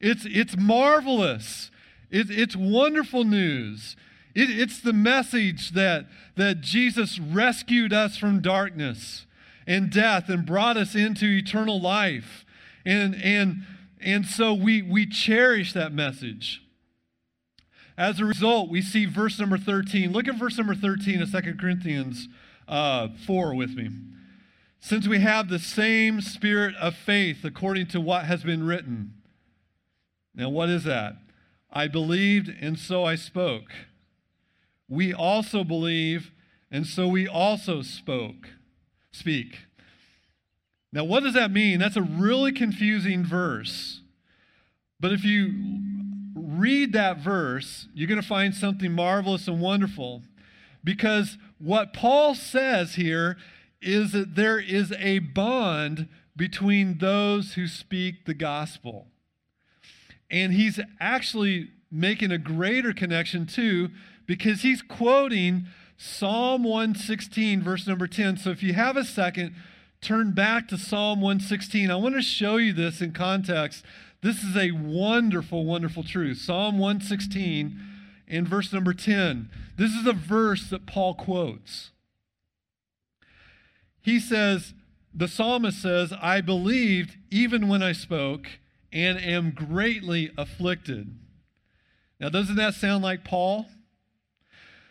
It's, 0.00 0.26
it's 0.26 0.56
marvelous. 0.56 1.70
It, 2.10 2.30
it's 2.30 2.56
wonderful 2.56 3.24
news. 3.24 3.96
It, 4.36 4.50
it's 4.50 4.80
the 4.80 4.92
message 4.92 5.70
that, 5.70 6.06
that 6.36 6.60
Jesus 6.60 7.18
rescued 7.18 7.94
us 7.94 8.18
from 8.18 8.42
darkness 8.42 9.24
and 9.66 9.90
death 9.90 10.28
and 10.28 10.44
brought 10.44 10.76
us 10.76 10.94
into 10.94 11.24
eternal 11.24 11.80
life. 11.80 12.44
And, 12.84 13.14
and, 13.16 13.62
and 13.98 14.26
so 14.26 14.52
we, 14.52 14.82
we 14.82 15.06
cherish 15.06 15.72
that 15.72 15.90
message. 15.90 16.62
As 17.96 18.20
a 18.20 18.26
result, 18.26 18.68
we 18.68 18.82
see 18.82 19.06
verse 19.06 19.40
number 19.40 19.56
13. 19.56 20.12
Look 20.12 20.28
at 20.28 20.38
verse 20.38 20.58
number 20.58 20.74
13 20.74 21.22
of 21.22 21.32
2 21.32 21.54
Corinthians 21.58 22.28
uh, 22.68 23.08
4 23.26 23.54
with 23.54 23.74
me. 23.74 23.88
Since 24.80 25.08
we 25.08 25.20
have 25.20 25.48
the 25.48 25.58
same 25.58 26.20
spirit 26.20 26.74
of 26.76 26.94
faith 26.94 27.42
according 27.42 27.86
to 27.88 28.02
what 28.02 28.26
has 28.26 28.42
been 28.42 28.66
written. 28.66 29.14
Now, 30.34 30.50
what 30.50 30.68
is 30.68 30.84
that? 30.84 31.14
I 31.72 31.88
believed, 31.88 32.50
and 32.60 32.78
so 32.78 33.02
I 33.02 33.14
spoke 33.14 33.72
we 34.88 35.12
also 35.12 35.64
believe, 35.64 36.30
and 36.70 36.86
so 36.86 37.08
we 37.08 37.26
also 37.26 37.82
spoke, 37.82 38.50
speak. 39.12 39.60
Now, 40.92 41.04
what 41.04 41.22
does 41.22 41.34
that 41.34 41.50
mean? 41.50 41.78
That's 41.78 41.96
a 41.96 42.02
really 42.02 42.52
confusing 42.52 43.24
verse. 43.24 44.00
But 44.98 45.12
if 45.12 45.24
you 45.24 45.52
read 46.34 46.92
that 46.92 47.18
verse, 47.18 47.88
you're 47.94 48.08
going 48.08 48.20
to 48.20 48.26
find 48.26 48.54
something 48.54 48.92
marvelous 48.92 49.48
and 49.48 49.60
wonderful. 49.60 50.22
Because 50.82 51.36
what 51.58 51.92
Paul 51.92 52.34
says 52.34 52.94
here 52.94 53.36
is 53.82 54.12
that 54.12 54.36
there 54.36 54.58
is 54.58 54.92
a 54.92 55.18
bond 55.18 56.08
between 56.36 56.98
those 56.98 57.54
who 57.54 57.66
speak 57.66 58.24
the 58.24 58.34
gospel. 58.34 59.08
And 60.30 60.52
he's 60.52 60.80
actually 61.00 61.70
making 61.90 62.30
a 62.30 62.38
greater 62.38 62.92
connection, 62.92 63.46
too, 63.46 63.90
because 64.26 64.62
he's 64.62 64.82
quoting 64.82 65.66
Psalm 65.96 66.62
116, 66.62 67.62
verse 67.62 67.86
number 67.86 68.06
10. 68.06 68.36
So 68.36 68.50
if 68.50 68.62
you 68.62 68.74
have 68.74 68.96
a 68.96 69.04
second, 69.04 69.54
turn 70.00 70.32
back 70.32 70.68
to 70.68 70.78
Psalm 70.78 71.20
116. 71.20 71.90
I 71.90 71.96
want 71.96 72.14
to 72.14 72.22
show 72.22 72.56
you 72.56 72.72
this 72.72 73.00
in 73.00 73.12
context. 73.12 73.84
This 74.22 74.42
is 74.42 74.56
a 74.56 74.72
wonderful, 74.72 75.64
wonderful 75.64 76.02
truth. 76.02 76.38
Psalm 76.38 76.78
116 76.78 77.80
in 78.26 78.46
verse 78.46 78.72
number 78.72 78.92
10. 78.92 79.48
This 79.76 79.92
is 79.92 80.06
a 80.06 80.12
verse 80.12 80.68
that 80.70 80.86
Paul 80.86 81.14
quotes. 81.14 81.90
He 84.00 84.20
says, 84.20 84.74
the 85.14 85.28
psalmist 85.28 85.80
says, 85.80 86.12
I 86.20 86.40
believed 86.40 87.16
even 87.30 87.68
when 87.68 87.82
I 87.82 87.92
spoke 87.92 88.46
and 88.92 89.18
am 89.18 89.50
greatly 89.50 90.30
afflicted. 90.36 91.16
Now, 92.20 92.28
doesn't 92.28 92.56
that 92.56 92.74
sound 92.74 93.02
like 93.02 93.24
Paul? 93.24 93.66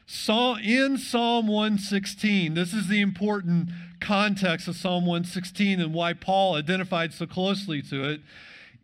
In 0.08 0.98
Psalm 0.98 1.48
116, 1.48 2.54
this 2.54 2.74
is 2.74 2.88
the 2.88 3.02
important 3.02 3.70
context 4.00 4.68
of 4.68 4.76
Psalm 4.76 5.06
116 5.06 5.80
and 5.80 5.94
why 5.94 6.14
Paul 6.14 6.56
identified 6.56 7.14
so 7.14 7.26
closely 7.26 7.82
to 7.84 8.04
it. 8.10 8.22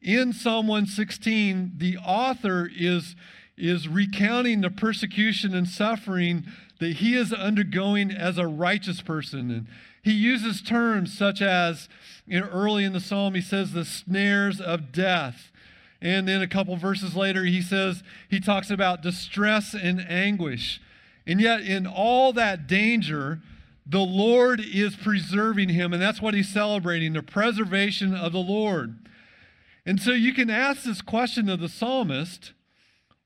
In 0.02 0.34
Psalm 0.34 0.68
116, 0.68 1.74
the 1.78 1.98
author 1.98 2.70
is, 2.76 3.16
is 3.56 3.88
recounting 3.88 4.62
the 4.62 4.72
persecution 4.72 5.54
and 5.54 5.68
suffering 5.68 6.46
that 6.80 6.94
he 6.98 7.16
is 7.16 7.32
undergoing 7.32 8.10
as 8.10 8.40
a 8.40 8.48
righteous 8.48 9.02
person. 9.02 9.52
And 9.52 9.68
he 10.02 10.14
uses 10.14 10.64
terms 10.64 11.16
such 11.16 11.42
as, 11.42 11.88
in, 12.28 12.42
early 12.44 12.84
in 12.84 12.94
the 12.94 13.00
psalm, 13.00 13.36
he 13.36 13.42
says, 13.42 13.74
the 13.74 13.86
snares 13.86 14.60
of 14.60 14.92
death. 14.92 15.52
And 16.02 16.28
then 16.28 16.42
a 16.42 16.48
couple 16.48 16.76
verses 16.78 17.16
later, 17.16 17.44
he 17.44 17.62
says, 17.62 18.02
he 18.28 18.40
talks 18.40 18.72
about 18.72 19.04
distress 19.04 19.76
and 19.76 20.04
anguish. 20.10 20.82
And 21.26 21.40
yet, 21.40 21.62
in 21.62 21.86
all 21.86 22.34
that 22.34 22.68
danger, 22.68 23.42
the 23.86 24.00
Lord 24.00 24.60
is 24.60 24.96
preserving 24.96 25.70
him. 25.70 25.94
And 25.94 26.02
that's 26.02 26.22
what 26.22 26.34
he's 26.34 26.50
celebrating 26.50 27.14
the 27.14 27.24
preservation 27.24 28.16
of 28.16 28.32
the 28.32 28.40
Lord. 28.40 29.08
And 29.86 30.02
so 30.02 30.12
you 30.12 30.34
can 30.34 30.50
ask 30.50 30.84
this 30.84 31.02
question 31.02 31.50
of 31.50 31.60
the 31.60 31.70
psalmist 31.70 32.54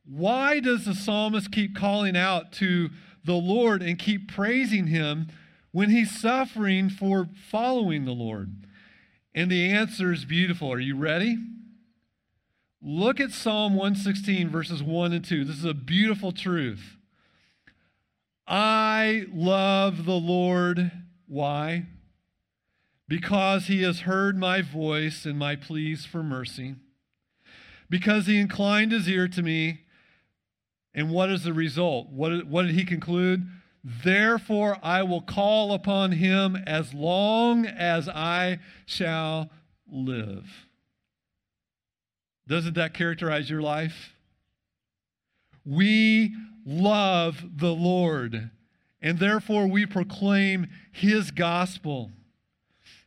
why 0.07 0.59
does 0.59 0.85
the 0.85 0.93
psalmist 0.93 1.51
keep 1.51 1.75
calling 1.75 2.15
out 2.15 2.51
to 2.53 2.91
the 3.23 3.33
Lord 3.33 3.81
and 3.81 3.97
keep 3.97 4.31
praising 4.31 4.87
him 4.87 5.29
when 5.71 5.89
he's 5.89 6.11
suffering 6.11 6.89
for 6.89 7.27
following 7.49 8.05
the 8.05 8.11
Lord? 8.11 8.67
And 9.33 9.49
the 9.49 9.69
answer 9.71 10.13
is 10.13 10.23
beautiful. 10.23 10.71
Are 10.71 10.79
you 10.79 10.95
ready? 10.95 11.37
Look 12.81 13.19
at 13.19 13.31
Psalm 13.31 13.73
116, 13.73 14.47
verses 14.49 14.83
1 14.83 15.11
and 15.11 15.25
2. 15.25 15.43
This 15.43 15.57
is 15.57 15.65
a 15.65 15.73
beautiful 15.73 16.31
truth. 16.31 16.97
I 18.47 19.25
love 19.33 20.05
the 20.05 20.13
Lord. 20.13 20.91
Why? 21.27 21.85
Because 23.07 23.67
he 23.67 23.83
has 23.83 24.01
heard 24.01 24.37
my 24.37 24.61
voice 24.61 25.25
and 25.25 25.37
my 25.37 25.55
pleas 25.55 26.05
for 26.05 26.23
mercy. 26.23 26.75
Because 27.89 28.27
he 28.27 28.39
inclined 28.39 28.91
his 28.91 29.07
ear 29.07 29.27
to 29.27 29.41
me. 29.41 29.81
And 30.93 31.11
what 31.11 31.29
is 31.29 31.43
the 31.43 31.53
result? 31.53 32.09
What, 32.09 32.47
what 32.47 32.63
did 32.63 32.75
he 32.75 32.85
conclude? 32.85 33.47
Therefore, 33.83 34.79
I 34.81 35.03
will 35.03 35.21
call 35.21 35.73
upon 35.73 36.13
him 36.13 36.55
as 36.55 36.93
long 36.93 37.65
as 37.65 38.09
I 38.09 38.59
shall 38.85 39.51
live. 39.87 40.65
Doesn't 42.47 42.75
that 42.75 42.93
characterize 42.93 43.49
your 43.49 43.61
life? 43.61 44.15
We 45.63 46.35
love 46.65 47.43
the 47.57 47.73
Lord, 47.73 48.49
and 49.01 49.19
therefore 49.19 49.67
we 49.67 49.85
proclaim 49.85 50.67
his 50.91 51.31
gospel. 51.31 52.11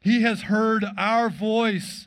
He 0.01 0.23
has 0.23 0.43
heard 0.43 0.85
our 0.97 1.29
voice. 1.29 2.07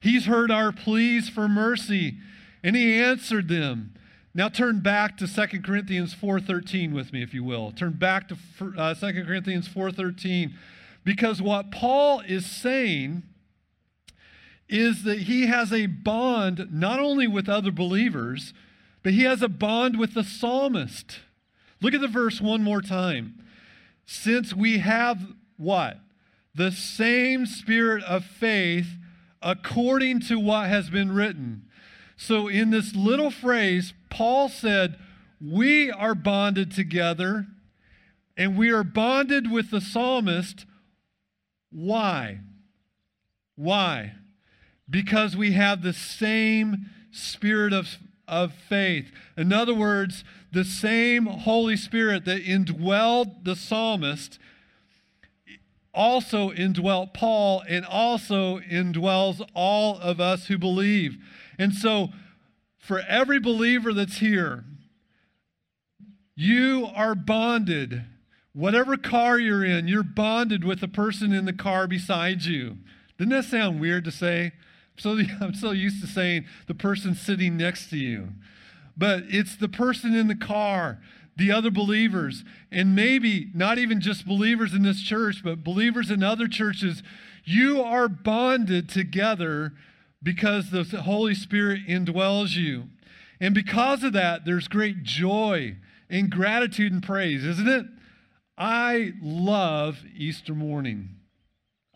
He's 0.00 0.26
heard 0.26 0.50
our 0.50 0.72
pleas 0.72 1.28
for 1.28 1.48
mercy, 1.48 2.18
and 2.62 2.76
he 2.76 2.94
answered 3.00 3.48
them. 3.48 3.94
Now 4.34 4.48
turn 4.48 4.80
back 4.80 5.16
to 5.18 5.26
2 5.26 5.62
Corinthians 5.62 6.14
4:13 6.14 6.92
with 6.92 7.12
me 7.12 7.22
if 7.22 7.32
you 7.32 7.44
will. 7.44 7.72
Turn 7.72 7.92
back 7.92 8.28
to 8.28 8.36
uh, 8.76 8.94
2 8.94 9.24
Corinthians 9.24 9.68
4:13 9.68 10.52
because 11.04 11.40
what 11.40 11.70
Paul 11.70 12.20
is 12.20 12.46
saying 12.46 13.22
is 14.68 15.04
that 15.04 15.20
he 15.20 15.46
has 15.46 15.72
a 15.72 15.86
bond 15.86 16.68
not 16.72 16.98
only 16.98 17.28
with 17.28 17.48
other 17.48 17.70
believers, 17.70 18.52
but 19.04 19.12
he 19.12 19.22
has 19.22 19.42
a 19.42 19.48
bond 19.48 19.98
with 19.98 20.14
the 20.14 20.24
psalmist. 20.24 21.20
Look 21.80 21.94
at 21.94 22.00
the 22.00 22.08
verse 22.08 22.40
one 22.40 22.62
more 22.62 22.80
time. 22.80 23.44
Since 24.06 24.54
we 24.54 24.78
have 24.78 25.34
what? 25.56 26.00
The 26.54 26.72
same 26.72 27.46
spirit 27.46 28.02
of 28.04 28.24
faith 28.24 28.96
according 29.42 30.20
to 30.20 30.38
what 30.40 30.68
has 30.68 30.88
been 30.88 31.12
written. 31.12 31.66
So, 32.16 32.48
in 32.48 32.70
this 32.70 32.94
little 32.94 33.30
phrase, 33.30 33.92
Paul 34.08 34.48
said, 34.48 34.96
We 35.40 35.90
are 35.90 36.14
bonded 36.14 36.70
together, 36.70 37.46
and 38.36 38.56
we 38.56 38.70
are 38.70 38.84
bonded 38.84 39.50
with 39.50 39.70
the 39.70 39.80
psalmist. 39.80 40.64
Why? 41.70 42.40
Why? 43.56 44.14
Because 44.88 45.36
we 45.36 45.52
have 45.52 45.82
the 45.82 45.92
same 45.92 46.86
spirit 47.10 47.72
of, 47.72 47.98
of 48.28 48.52
faith. 48.52 49.10
In 49.36 49.52
other 49.52 49.74
words, 49.74 50.24
the 50.52 50.64
same 50.64 51.26
Holy 51.26 51.76
Spirit 51.76 52.24
that 52.24 52.44
indwelled 52.44 53.44
the 53.44 53.56
psalmist 53.56 54.38
also 55.94 56.50
indwelt 56.50 57.14
Paul 57.14 57.62
and 57.68 57.84
also 57.86 58.58
indwells 58.58 59.46
all 59.54 59.98
of 59.98 60.20
us 60.20 60.46
who 60.46 60.58
believe. 60.58 61.16
And 61.58 61.72
so, 61.72 62.08
for 62.78 63.00
every 63.08 63.38
believer 63.38 63.92
that's 63.94 64.18
here, 64.18 64.64
you 66.34 66.88
are 66.94 67.14
bonded. 67.14 68.04
Whatever 68.52 68.96
car 68.96 69.38
you're 69.38 69.64
in, 69.64 69.88
you're 69.88 70.02
bonded 70.02 70.64
with 70.64 70.80
the 70.80 70.88
person 70.88 71.32
in 71.32 71.44
the 71.44 71.52
car 71.52 71.86
beside 71.86 72.42
you. 72.42 72.78
Doesn't 73.18 73.30
that 73.30 73.44
sound 73.44 73.80
weird 73.80 74.04
to 74.04 74.10
say? 74.10 74.52
So 74.98 75.18
I'm 75.40 75.54
so 75.54 75.72
used 75.72 76.00
to 76.02 76.06
saying 76.06 76.46
the 76.66 76.74
person 76.74 77.14
sitting 77.14 77.56
next 77.56 77.90
to 77.90 77.96
you. 77.96 78.28
But 78.96 79.24
it's 79.28 79.56
the 79.56 79.68
person 79.68 80.14
in 80.14 80.28
the 80.28 80.36
car, 80.36 81.00
the 81.36 81.50
other 81.50 81.70
believers, 81.70 82.44
and 82.70 82.94
maybe 82.94 83.50
not 83.54 83.76
even 83.76 84.00
just 84.00 84.26
believers 84.26 84.72
in 84.72 84.82
this 84.82 85.02
church, 85.02 85.42
but 85.42 85.64
believers 85.64 86.10
in 86.10 86.22
other 86.22 86.46
churches. 86.46 87.02
You 87.44 87.82
are 87.82 88.08
bonded 88.08 88.88
together 88.88 89.72
because 90.22 90.70
the 90.70 90.84
Holy 91.02 91.34
Spirit 91.34 91.86
indwells 91.88 92.54
you. 92.54 92.84
And 93.40 93.54
because 93.54 94.04
of 94.04 94.12
that, 94.12 94.44
there's 94.44 94.68
great 94.68 95.02
joy 95.02 95.76
and 96.08 96.30
gratitude 96.30 96.92
and 96.92 97.02
praise, 97.02 97.44
isn't 97.44 97.68
it? 97.68 97.86
I 98.56 99.12
love 99.20 99.98
Easter 100.16 100.54
morning. 100.54 101.16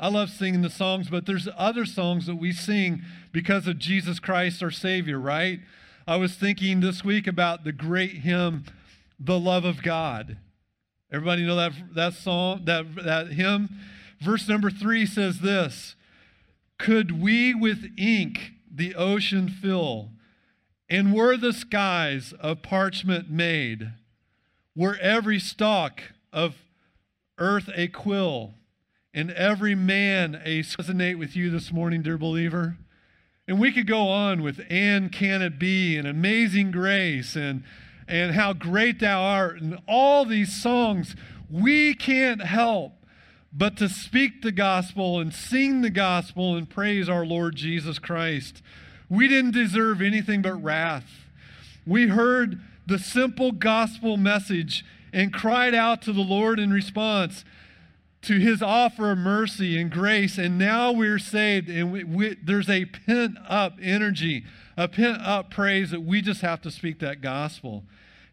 I 0.00 0.08
love 0.08 0.30
singing 0.30 0.62
the 0.62 0.70
songs, 0.70 1.10
but 1.10 1.26
there's 1.26 1.48
other 1.56 1.84
songs 1.84 2.26
that 2.26 2.36
we 2.36 2.52
sing 2.52 3.02
because 3.32 3.66
of 3.66 3.78
Jesus 3.78 4.20
Christ, 4.20 4.62
our 4.62 4.70
Savior, 4.70 5.18
right? 5.18 5.60
I 6.06 6.16
was 6.16 6.34
thinking 6.34 6.80
this 6.80 7.02
week 7.02 7.26
about 7.26 7.64
the 7.64 7.72
great 7.72 8.18
hymn, 8.18 8.64
The 9.18 9.38
Love 9.38 9.64
of 9.64 9.82
God. 9.82 10.38
Everybody 11.10 11.44
know 11.44 11.56
that, 11.56 11.72
that 11.94 12.14
song, 12.14 12.62
that, 12.66 12.94
that 13.04 13.28
hymn? 13.32 13.70
Verse 14.20 14.48
number 14.48 14.70
three 14.70 15.04
says 15.04 15.40
this 15.40 15.96
Could 16.78 17.20
we 17.20 17.52
with 17.52 17.90
ink 17.96 18.52
the 18.72 18.94
ocean 18.94 19.48
fill, 19.48 20.10
and 20.88 21.12
were 21.12 21.36
the 21.36 21.52
skies 21.52 22.32
of 22.38 22.62
parchment 22.62 23.30
made, 23.30 23.92
were 24.76 24.96
every 25.00 25.40
stalk 25.40 26.02
of 26.32 26.54
earth 27.38 27.68
a 27.74 27.88
quill, 27.88 28.54
and 29.18 29.32
every 29.32 29.74
man 29.74 30.40
a 30.44 30.60
resonate 30.60 31.18
with 31.18 31.34
you 31.34 31.50
this 31.50 31.72
morning, 31.72 32.02
dear 32.02 32.16
believer. 32.16 32.76
And 33.48 33.58
we 33.58 33.72
could 33.72 33.88
go 33.88 34.10
on 34.10 34.44
with 34.44 34.60
and 34.70 35.10
can 35.10 35.42
it 35.42 35.58
be 35.58 35.96
and 35.96 36.06
amazing 36.06 36.70
grace 36.70 37.34
and 37.34 37.64
and 38.06 38.36
how 38.36 38.52
great 38.52 39.00
thou 39.00 39.20
art 39.20 39.60
and 39.60 39.76
all 39.88 40.24
these 40.24 40.62
songs. 40.62 41.16
We 41.50 41.94
can't 41.94 42.42
help 42.42 42.92
but 43.52 43.76
to 43.78 43.88
speak 43.88 44.42
the 44.42 44.52
gospel 44.52 45.18
and 45.18 45.34
sing 45.34 45.80
the 45.80 45.90
gospel 45.90 46.54
and 46.54 46.70
praise 46.70 47.08
our 47.08 47.26
Lord 47.26 47.56
Jesus 47.56 47.98
Christ. 47.98 48.62
We 49.10 49.26
didn't 49.26 49.50
deserve 49.50 50.00
anything 50.00 50.42
but 50.42 50.62
wrath. 50.62 51.10
We 51.84 52.06
heard 52.06 52.60
the 52.86 53.00
simple 53.00 53.50
gospel 53.50 54.16
message 54.16 54.84
and 55.12 55.34
cried 55.34 55.74
out 55.74 56.02
to 56.02 56.12
the 56.12 56.20
Lord 56.20 56.60
in 56.60 56.70
response 56.70 57.44
to 58.22 58.38
his 58.38 58.62
offer 58.62 59.12
of 59.12 59.18
mercy 59.18 59.80
and 59.80 59.90
grace. 59.90 60.38
And 60.38 60.58
now 60.58 60.92
we're 60.92 61.18
saved, 61.18 61.68
and 61.68 61.92
we, 61.92 62.04
we, 62.04 62.36
there's 62.42 62.68
a 62.68 62.86
pent 62.86 63.38
up 63.48 63.78
energy, 63.80 64.44
a 64.76 64.88
pent 64.88 65.22
up 65.22 65.50
praise 65.50 65.90
that 65.90 66.02
we 66.02 66.20
just 66.20 66.40
have 66.40 66.60
to 66.62 66.70
speak 66.70 66.98
that 67.00 67.20
gospel. 67.20 67.84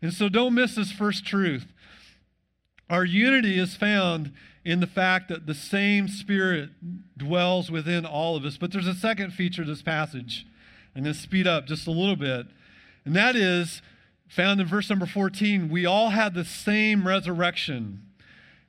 And 0.02 0.14
so 0.14 0.30
don't 0.30 0.54
miss 0.54 0.76
this 0.76 0.92
first 0.92 1.26
truth. 1.26 1.68
Our 2.90 3.06
unity 3.06 3.60
is 3.60 3.76
found 3.76 4.32
in 4.64 4.80
the 4.80 4.88
fact 4.88 5.30
that 5.30 5.46
the 5.46 5.54
same 5.54 6.08
Spirit 6.08 6.72
dwells 7.18 7.72
within 7.72 8.06
all 8.06 8.36
of 8.36 8.46
us. 8.46 8.58
But 8.58 8.72
there's 8.72 8.88
a 8.88 8.94
second 8.94 9.34
feature 9.34 9.62
of 9.62 9.68
this 9.68 9.82
passage. 9.82 10.46
I'm 10.96 11.04
going 11.04 11.14
to 11.14 11.20
speed 11.20 11.48
up 11.48 11.66
just 11.66 11.88
a 11.88 11.92
little 11.92 12.16
bit. 12.16 12.48
And 13.06 13.16
that 13.16 13.36
is 13.36 13.82
found 14.28 14.60
in 14.60 14.68
verse 14.68 14.90
number 14.90 15.06
14. 15.06 15.70
We 15.70 15.86
all 15.86 16.10
had 16.10 16.34
the 16.34 16.46
same 16.46 17.08
resurrection. 17.08 18.02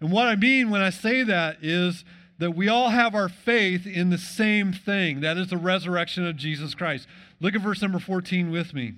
And 0.00 0.10
what 0.12 0.26
I 0.26 0.36
mean 0.36 0.70
when 0.70 0.82
I 0.82 0.90
say 0.90 1.22
that 1.22 1.58
is 1.62 2.04
that 2.38 2.54
we 2.54 2.68
all 2.68 2.90
have 2.90 3.14
our 3.14 3.28
faith 3.28 3.86
in 3.86 4.10
the 4.10 4.18
same 4.18 4.72
thing 4.72 5.20
that 5.20 5.38
is 5.38 5.48
the 5.48 5.56
resurrection 5.56 6.26
of 6.26 6.36
Jesus 6.36 6.74
Christ. 6.74 7.06
Look 7.40 7.54
at 7.54 7.62
verse 7.62 7.80
number 7.80 7.98
14 7.98 8.50
with 8.50 8.74
me. 8.74 8.94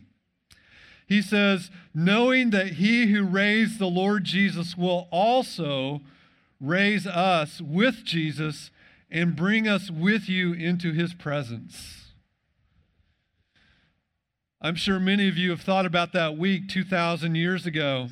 He 1.06 1.22
says, 1.22 1.70
knowing 1.94 2.50
that 2.50 2.72
he 2.72 3.12
who 3.12 3.24
raised 3.24 3.78
the 3.78 3.86
Lord 3.86 4.24
Jesus 4.24 4.76
will 4.76 5.08
also 5.10 6.00
raise 6.60 7.06
us 7.06 7.60
with 7.60 8.04
Jesus 8.04 8.70
and 9.10 9.36
bring 9.36 9.66
us 9.66 9.90
with 9.90 10.28
you 10.28 10.52
into 10.52 10.92
his 10.92 11.14
presence. 11.14 12.12
I'm 14.60 14.74
sure 14.74 14.98
many 14.98 15.28
of 15.28 15.38
you 15.38 15.50
have 15.50 15.60
thought 15.60 15.86
about 15.86 16.12
that 16.12 16.36
week 16.36 16.68
2,000 16.68 17.36
years 17.36 17.64
ago 17.64 18.08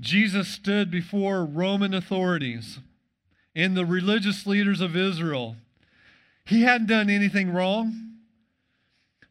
Jesus 0.00 0.48
stood 0.48 0.90
before 0.90 1.44
Roman 1.44 1.94
authorities 1.94 2.78
and 3.54 3.76
the 3.76 3.84
religious 3.84 4.46
leaders 4.46 4.80
of 4.80 4.96
Israel. 4.96 5.56
He 6.44 6.62
hadn't 6.62 6.88
done 6.88 7.10
anything 7.10 7.52
wrong, 7.52 8.14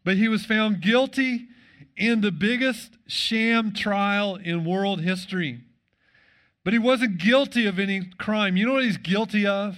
but 0.03 0.17
he 0.17 0.27
was 0.27 0.45
found 0.45 0.81
guilty 0.81 1.47
in 1.97 2.21
the 2.21 2.31
biggest 2.31 2.91
sham 3.07 3.73
trial 3.73 4.35
in 4.35 4.65
world 4.65 5.01
history. 5.01 5.61
But 6.63 6.73
he 6.73 6.79
wasn't 6.79 7.17
guilty 7.17 7.65
of 7.65 7.79
any 7.79 8.05
crime. 8.17 8.55
You 8.55 8.67
know 8.67 8.73
what 8.73 8.83
he's 8.83 8.97
guilty 8.97 9.45
of? 9.45 9.77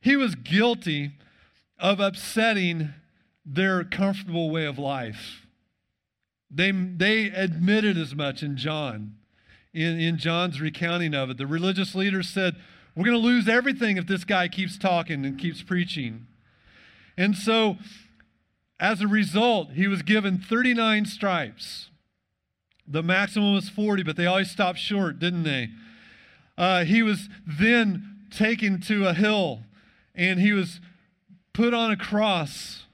He 0.00 0.16
was 0.16 0.34
guilty 0.36 1.12
of 1.78 2.00
upsetting 2.00 2.90
their 3.44 3.82
comfortable 3.82 4.50
way 4.50 4.66
of 4.66 4.78
life. 4.78 5.46
They, 6.50 6.70
they 6.70 7.26
admitted 7.26 7.98
as 7.98 8.14
much 8.14 8.42
in 8.42 8.56
John 8.56 9.14
in, 9.72 10.00
in 10.00 10.18
John's 10.18 10.60
recounting 10.60 11.14
of 11.14 11.30
it. 11.30 11.36
The 11.36 11.46
religious 11.46 11.94
leaders 11.94 12.28
said, 12.28 12.56
We're 12.94 13.04
going 13.04 13.20
to 13.20 13.26
lose 13.26 13.48
everything 13.48 13.96
if 13.96 14.06
this 14.06 14.24
guy 14.24 14.48
keeps 14.48 14.78
talking 14.78 15.24
and 15.24 15.38
keeps 15.38 15.62
preaching. 15.62 16.26
And 17.16 17.36
so, 17.36 17.76
as 18.80 19.00
a 19.00 19.08
result, 19.08 19.72
he 19.72 19.88
was 19.88 20.02
given 20.02 20.38
39 20.38 21.06
stripes. 21.06 21.90
The 22.86 23.02
maximum 23.02 23.54
was 23.54 23.68
40, 23.68 24.02
but 24.02 24.16
they 24.16 24.26
always 24.26 24.50
stopped 24.50 24.78
short, 24.78 25.18
didn't 25.18 25.42
they? 25.42 25.68
Uh, 26.56 26.84
he 26.84 27.02
was 27.02 27.28
then 27.46 28.16
taken 28.30 28.80
to 28.82 29.06
a 29.06 29.14
hill 29.14 29.60
and 30.14 30.40
he 30.40 30.52
was 30.52 30.80
put 31.52 31.74
on 31.74 31.90
a 31.90 31.96
cross. 31.96 32.84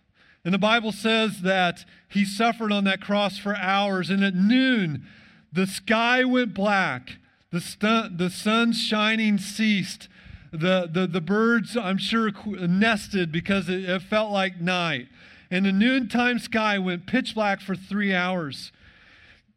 And 0.45 0.53
the 0.53 0.59
Bible 0.59 0.93
says 0.93 1.41
that 1.43 1.85
he 2.09 2.25
suffered 2.25 2.73
on 2.73 2.85
that 2.85 3.01
cross 3.01 3.39
for 3.39 3.57
hours. 3.57 4.11
And 4.11 4.23
at 4.23 4.35
noon, 4.35 5.07
the 5.55 5.67
sky 5.67 6.25
went 6.25 6.53
black. 6.53 7.19
The, 7.51 7.61
stu- 7.61 8.09
the 8.15 8.29
sun's 8.29 8.81
shining 8.81 9.39
ceased. 9.39 10.09
The, 10.53 10.89
the, 10.93 11.07
the 11.07 11.21
birds, 11.21 11.77
I'm 11.77 11.99
sure, 11.99 12.33
nested 12.47 13.31
because 13.31 13.69
it, 13.69 13.89
it 13.89 14.03
felt 14.03 14.33
like 14.33 14.61
night. 14.61 15.07
And 15.51 15.65
the 15.65 15.73
noontime 15.73 16.41
sky 16.41 16.79
went 16.79 17.07
pitch 17.07 17.35
black 17.35 17.61
for 17.61 17.77
three 17.77 18.13
hours, 18.13 18.73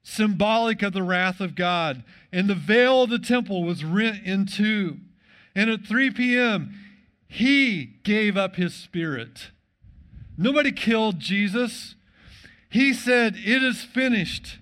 symbolic 0.03 0.83
of 0.83 0.93
the 0.93 1.01
wrath 1.01 1.41
of 1.41 1.55
God. 1.55 2.03
And 2.31 2.47
the 2.47 2.55
veil 2.55 3.03
of 3.03 3.09
the 3.09 3.19
temple 3.19 3.63
was 3.63 3.83
rent 3.83 4.23
in 4.23 4.45
two. 4.45 4.97
And 5.55 5.71
at 5.71 5.85
3 5.85 6.11
p.m., 6.11 6.75
he 7.27 7.97
gave 8.03 8.37
up 8.37 8.55
his 8.55 8.75
spirit. 8.75 9.49
Nobody 10.37 10.71
killed 10.71 11.19
Jesus. 11.19 11.95
He 12.69 12.93
said, 12.93 13.35
It 13.37 13.63
is 13.63 13.83
finished. 13.83 14.59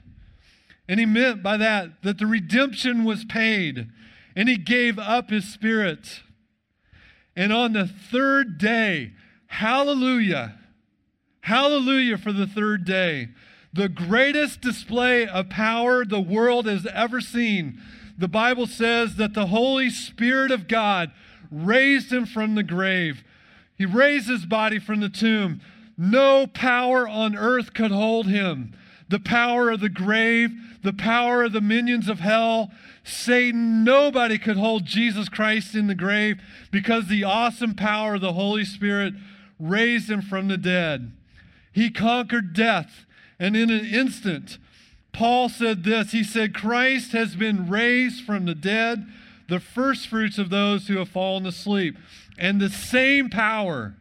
And 0.88 1.00
he 1.00 1.06
meant 1.06 1.42
by 1.42 1.58
that 1.58 2.04
that 2.04 2.18
the 2.18 2.28
redemption 2.28 3.04
was 3.04 3.26
paid 3.26 3.88
and 4.36 4.50
he 4.50 4.58
gave 4.58 5.00
up 5.00 5.30
his 5.30 5.46
spirit. 5.46 6.22
And 7.36 7.52
on 7.52 7.74
the 7.74 7.88
third 7.88 8.58
day, 8.58 9.14
hallelujah, 9.48 10.58
hallelujah 11.42 12.18
for 12.18 12.32
the 12.32 12.48
third 12.48 12.86
day, 12.86 13.30
the 13.74 13.90
greatest 13.90 14.62
display 14.62 15.28
of 15.28 15.50
power 15.50 16.06
the 16.06 16.22
world 16.22 16.66
has 16.66 16.86
ever 16.86 17.20
seen. 17.20 17.82
The 18.18 18.28
Bible 18.30 18.68
says 18.68 19.18
that 19.18 19.34
the 19.34 19.48
Holy 19.48 19.90
Spirit 19.90 20.52
of 20.52 20.68
God 20.68 21.12
raised 21.52 22.12
him 22.12 22.26
from 22.26 22.56
the 22.56 22.64
grave. 22.64 23.24
He 23.78 23.86
raised 23.86 24.30
his 24.30 24.46
body 24.46 24.80
from 24.80 25.02
the 25.02 25.10
tomb. 25.10 25.60
No 25.98 26.48
power 26.48 27.08
on 27.08 27.36
earth 27.36 27.74
could 27.74 27.92
hold 27.92 28.28
him. 28.28 28.74
The 29.10 29.20
power 29.20 29.70
of 29.70 29.82
the 29.82 29.90
grave, 29.90 30.52
the 30.86 30.94
power 30.94 31.44
of 31.44 31.52
the 31.52 31.62
minions 31.62 32.08
of 32.08 32.20
hell, 32.20 32.72
Satan, 33.04 33.84
nobody 33.84 34.38
could 34.38 34.56
hold 34.56 34.86
Jesus 34.86 35.28
Christ 35.28 35.74
in 35.74 35.88
the 35.88 35.96
grave 35.96 36.40
because 36.72 37.08
the 37.08 37.24
awesome 37.24 37.74
power 37.74 38.16
of 38.16 38.22
the 38.22 38.34
Holy 38.34 38.64
Spirit 38.64 39.16
raised 39.60 40.10
him 40.12 40.22
from 40.22 40.48
the 40.48 40.58
dead. 40.58 41.12
He 41.74 41.90
conquered 41.90 42.54
death, 42.54 43.06
and 43.40 43.58
in 43.58 43.72
an 43.72 43.84
instant, 43.84 44.60
Paul 45.12 45.50
said 45.50 45.84
this 45.84 46.12
He 46.12 46.24
said, 46.24 46.54
Christ 46.54 47.14
has 47.14 47.36
been 47.36 47.68
raised 47.68 48.24
from 48.24 48.46
the 48.46 48.56
dead, 48.56 49.08
the 49.50 49.60
first 49.60 50.08
fruits 50.08 50.38
of 50.38 50.52
those 50.52 50.88
who 50.88 51.00
have 51.00 51.10
fallen 51.10 51.48
asleep. 51.48 51.98
And 52.38 52.62
the 52.62 52.70
same 52.70 53.30
power, 53.30 53.96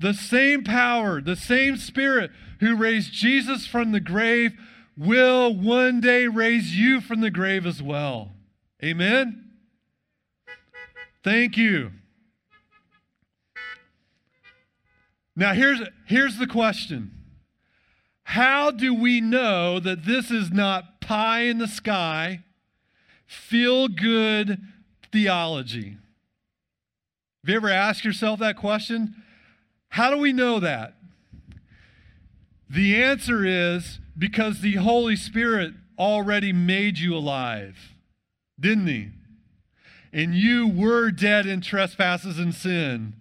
the 0.00 0.14
same 0.14 0.64
power, 0.64 1.20
the 1.20 1.36
same 1.36 1.76
Spirit 1.76 2.32
who 2.58 2.74
raised 2.74 3.12
Jesus 3.12 3.66
from 3.66 3.92
the 3.92 4.00
grave 4.00 4.58
will 4.96 5.54
one 5.54 6.00
day 6.00 6.26
raise 6.26 6.74
you 6.74 7.00
from 7.00 7.20
the 7.20 7.30
grave 7.30 7.66
as 7.66 7.82
well. 7.82 8.32
Amen? 8.82 9.50
Thank 11.22 11.56
you. 11.56 11.92
Now, 15.34 15.52
here's, 15.52 15.80
here's 16.06 16.38
the 16.38 16.46
question 16.46 17.10
How 18.24 18.70
do 18.70 18.94
we 18.94 19.20
know 19.20 19.78
that 19.80 20.04
this 20.04 20.30
is 20.30 20.50
not 20.50 21.00
pie 21.00 21.42
in 21.42 21.58
the 21.58 21.68
sky, 21.68 22.44
feel 23.26 23.88
good 23.88 24.60
theology? 25.12 25.98
Have 27.44 27.50
you 27.50 27.56
ever 27.56 27.68
asked 27.68 28.04
yourself 28.04 28.40
that 28.40 28.56
question? 28.56 29.22
How 29.90 30.10
do 30.10 30.18
we 30.18 30.32
know 30.32 30.58
that? 30.58 30.94
The 32.68 33.00
answer 33.02 33.44
is 33.44 34.00
because 34.18 34.60
the 34.60 34.74
Holy 34.74 35.16
Spirit 35.16 35.74
already 35.98 36.52
made 36.52 36.98
you 36.98 37.14
alive, 37.14 37.76
didn't 38.58 38.86
He? 38.86 39.10
And 40.12 40.34
you 40.34 40.68
were 40.68 41.10
dead 41.10 41.46
in 41.46 41.60
trespasses 41.60 42.38
and 42.38 42.54
sin, 42.54 43.14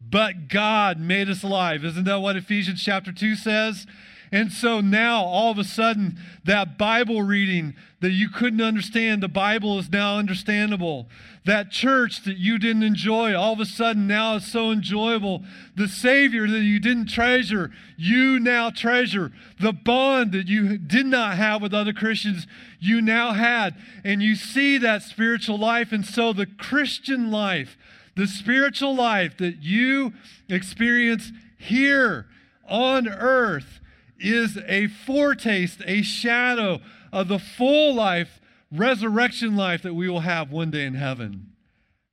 but 0.00 0.48
God 0.48 0.98
made 0.98 1.28
us 1.28 1.42
alive. 1.42 1.84
Isn't 1.84 2.04
that 2.04 2.20
what 2.20 2.36
Ephesians 2.36 2.82
chapter 2.82 3.12
2 3.12 3.36
says? 3.36 3.86
And 4.32 4.52
so 4.52 4.80
now, 4.80 5.22
all 5.22 5.52
of 5.52 5.58
a 5.58 5.64
sudden, 5.64 6.18
that 6.44 6.76
Bible 6.76 7.22
reading 7.22 7.74
that 8.00 8.10
you 8.10 8.28
couldn't 8.28 8.60
understand, 8.60 9.22
the 9.22 9.28
Bible 9.28 9.78
is 9.78 9.88
now 9.90 10.18
understandable. 10.18 11.08
That 11.44 11.70
church 11.70 12.24
that 12.24 12.36
you 12.36 12.58
didn't 12.58 12.82
enjoy, 12.82 13.34
all 13.34 13.52
of 13.52 13.60
a 13.60 13.64
sudden 13.64 14.06
now 14.06 14.34
is 14.36 14.46
so 14.46 14.70
enjoyable. 14.72 15.44
The 15.76 15.88
Savior 15.88 16.48
that 16.48 16.60
you 16.60 16.80
didn't 16.80 17.06
treasure, 17.06 17.70
you 17.96 18.40
now 18.40 18.70
treasure. 18.70 19.32
The 19.60 19.72
bond 19.72 20.32
that 20.32 20.48
you 20.48 20.76
did 20.76 21.06
not 21.06 21.36
have 21.36 21.62
with 21.62 21.72
other 21.72 21.92
Christians, 21.92 22.46
you 22.80 23.00
now 23.00 23.32
had. 23.32 23.76
And 24.04 24.22
you 24.22 24.34
see 24.34 24.76
that 24.78 25.02
spiritual 25.02 25.58
life. 25.58 25.92
And 25.92 26.04
so 26.04 26.32
the 26.32 26.46
Christian 26.46 27.30
life, 27.30 27.78
the 28.16 28.26
spiritual 28.26 28.94
life 28.94 29.36
that 29.38 29.62
you 29.62 30.14
experience 30.48 31.30
here 31.58 32.26
on 32.68 33.08
earth, 33.08 33.80
is 34.18 34.58
a 34.66 34.88
foretaste, 34.88 35.82
a 35.86 36.02
shadow 36.02 36.80
of 37.12 37.28
the 37.28 37.38
full 37.38 37.94
life, 37.94 38.40
resurrection 38.70 39.56
life 39.56 39.82
that 39.82 39.94
we 39.94 40.08
will 40.08 40.20
have 40.20 40.50
one 40.50 40.70
day 40.70 40.84
in 40.84 40.94
heaven. 40.94 41.52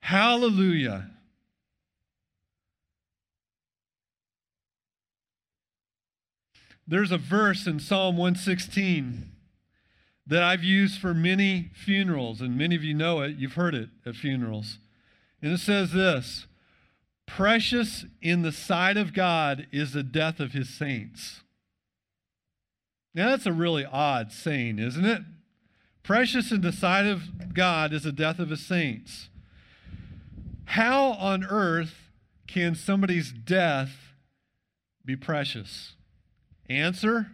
Hallelujah. 0.02 1.10
There's 6.88 7.12
a 7.12 7.18
verse 7.18 7.66
in 7.66 7.80
Psalm 7.80 8.18
116 8.18 9.32
that 10.28 10.44
I've 10.44 10.64
used 10.64 11.00
for 11.00 11.14
many 11.14 11.72
funerals, 11.74 12.42
and 12.42 12.58
many 12.58 12.76
of 12.76 12.84
you 12.84 12.94
know 12.94 13.22
it. 13.22 13.38
You've 13.38 13.54
heard 13.54 13.76
it 13.76 13.90
at 14.06 14.16
funerals. 14.16 14.80
And 15.42 15.52
it 15.52 15.60
says 15.60 15.92
this 15.92 16.46
Precious 17.26 18.06
in 18.22 18.42
the 18.42 18.52
sight 18.52 18.98
of 18.98 19.14
God 19.14 19.68
is 19.72 19.94
the 19.94 20.04
death 20.04 20.40
of 20.40 20.52
his 20.52 20.70
saints. 20.70 21.42
Now, 23.16 23.30
that's 23.30 23.46
a 23.46 23.54
really 23.54 23.86
odd 23.86 24.32
saying, 24.32 24.80
isn't 24.80 25.06
it? 25.06 25.22
Precious 26.02 26.52
in 26.52 26.62
the 26.62 26.72
sight 26.72 27.06
of 27.06 27.54
God 27.54 27.94
is 27.94 28.04
the 28.04 28.12
death 28.12 28.40
of 28.40 28.50
his 28.50 28.66
saints. 28.66 29.30
How 30.66 31.12
on 31.12 31.44
earth 31.44 32.10
can 32.48 32.76
somebody's 32.76 33.32
death 33.32 34.14
be 35.06 35.16
precious? 35.16 35.94
Answer 36.70 37.32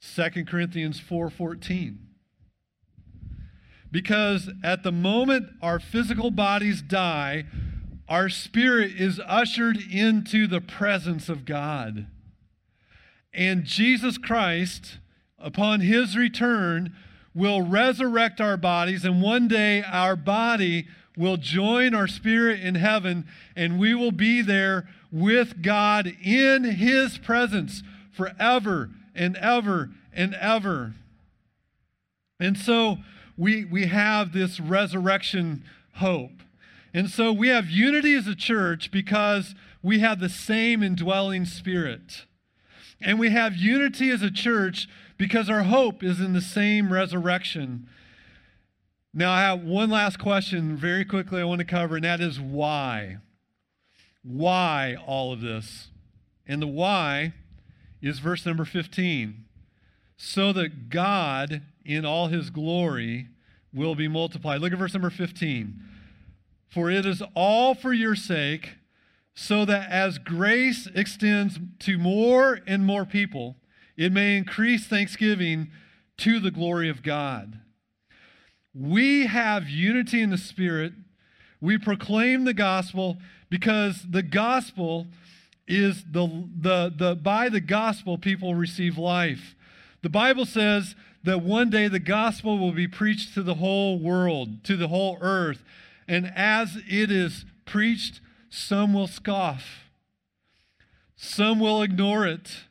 2 0.00 0.46
Corinthians 0.46 0.98
4:14. 0.98 1.98
Because 3.90 4.48
at 4.62 4.82
the 4.82 4.92
moment 4.92 5.50
our 5.60 5.78
physical 5.78 6.30
bodies 6.30 6.80
die, 6.80 7.44
our 8.08 8.28
spirit 8.28 8.92
is 8.92 9.20
ushered 9.26 9.76
into 9.76 10.46
the 10.46 10.60
presence 10.60 11.28
of 11.28 11.44
God. 11.44 12.06
And 13.32 13.64
Jesus 13.64 14.18
Christ, 14.18 14.98
upon 15.38 15.80
his 15.80 16.16
return, 16.16 16.94
will 17.34 17.62
resurrect 17.62 18.40
our 18.40 18.56
bodies, 18.56 19.04
and 19.04 19.22
one 19.22 19.46
day 19.48 19.82
our 19.82 20.16
body 20.16 20.88
will 21.16 21.36
join 21.36 21.94
our 21.94 22.08
spirit 22.08 22.60
in 22.60 22.74
heaven, 22.74 23.26
and 23.54 23.78
we 23.78 23.94
will 23.94 24.12
be 24.12 24.42
there 24.42 24.88
with 25.12 25.62
God 25.62 26.06
in 26.22 26.64
his 26.64 27.18
presence 27.18 27.82
forever 28.12 28.90
and 29.14 29.36
ever 29.36 29.90
and 30.12 30.34
ever. 30.34 30.94
And 32.38 32.56
so 32.56 32.98
we, 33.36 33.64
we 33.64 33.86
have 33.86 34.32
this 34.32 34.58
resurrection 34.60 35.62
hope. 35.94 36.42
And 36.92 37.08
so 37.08 37.32
we 37.32 37.48
have 37.48 37.70
unity 37.70 38.14
as 38.14 38.26
a 38.26 38.34
church 38.34 38.90
because 38.90 39.54
we 39.82 40.00
have 40.00 40.20
the 40.20 40.28
same 40.28 40.82
indwelling 40.82 41.44
spirit. 41.44 42.24
And 43.00 43.18
we 43.18 43.30
have 43.30 43.56
unity 43.56 44.10
as 44.10 44.22
a 44.22 44.30
church 44.30 44.88
because 45.16 45.48
our 45.48 45.62
hope 45.62 46.02
is 46.02 46.20
in 46.20 46.32
the 46.32 46.40
same 46.40 46.92
resurrection. 46.92 47.88
Now, 49.12 49.32
I 49.32 49.40
have 49.40 49.62
one 49.62 49.90
last 49.90 50.18
question 50.18 50.76
very 50.76 51.04
quickly 51.04 51.40
I 51.40 51.44
want 51.44 51.60
to 51.60 51.64
cover, 51.64 51.96
and 51.96 52.04
that 52.04 52.20
is 52.20 52.38
why? 52.38 53.18
Why 54.22 54.96
all 55.06 55.32
of 55.32 55.40
this? 55.40 55.88
And 56.46 56.60
the 56.60 56.66
why 56.66 57.32
is 58.02 58.18
verse 58.18 58.44
number 58.44 58.64
15. 58.64 59.44
So 60.16 60.52
that 60.52 60.90
God, 60.90 61.62
in 61.84 62.04
all 62.04 62.28
his 62.28 62.50
glory, 62.50 63.28
will 63.72 63.94
be 63.94 64.08
multiplied. 64.08 64.60
Look 64.60 64.72
at 64.72 64.78
verse 64.78 64.92
number 64.92 65.10
15. 65.10 65.80
For 66.68 66.90
it 66.90 67.06
is 67.06 67.22
all 67.34 67.74
for 67.74 67.92
your 67.92 68.14
sake 68.14 68.74
so 69.34 69.64
that 69.64 69.90
as 69.90 70.18
grace 70.18 70.88
extends 70.94 71.58
to 71.80 71.98
more 71.98 72.60
and 72.66 72.84
more 72.84 73.04
people, 73.04 73.56
it 73.96 74.12
may 74.12 74.36
increase 74.36 74.86
thanksgiving 74.86 75.70
to 76.18 76.40
the 76.40 76.50
glory 76.50 76.88
of 76.88 77.02
God. 77.02 77.60
We 78.74 79.26
have 79.26 79.68
unity 79.68 80.20
in 80.20 80.30
the 80.30 80.38
Spirit. 80.38 80.92
We 81.60 81.78
proclaim 81.78 82.44
the 82.44 82.54
gospel 82.54 83.18
because 83.48 84.06
the 84.08 84.22
gospel 84.22 85.06
is 85.66 86.04
the, 86.10 86.26
the, 86.58 86.92
the 86.96 87.14
by 87.14 87.48
the 87.48 87.60
gospel 87.60 88.18
people 88.18 88.54
receive 88.54 88.98
life. 88.98 89.54
The 90.02 90.08
Bible 90.08 90.46
says 90.46 90.94
that 91.24 91.42
one 91.42 91.70
day 91.70 91.88
the 91.88 91.98
gospel 91.98 92.58
will 92.58 92.72
be 92.72 92.88
preached 92.88 93.34
to 93.34 93.42
the 93.42 93.54
whole 93.54 93.98
world, 93.98 94.64
to 94.64 94.76
the 94.76 94.88
whole 94.88 95.18
earth. 95.20 95.62
And 96.08 96.32
as 96.34 96.76
it 96.88 97.10
is 97.10 97.44
preached, 97.66 98.20
some 98.50 98.92
will 98.92 99.06
scoff, 99.06 99.84
some 101.16 101.58
will 101.60 101.82
ignore 101.82 102.26
it, 102.26 102.64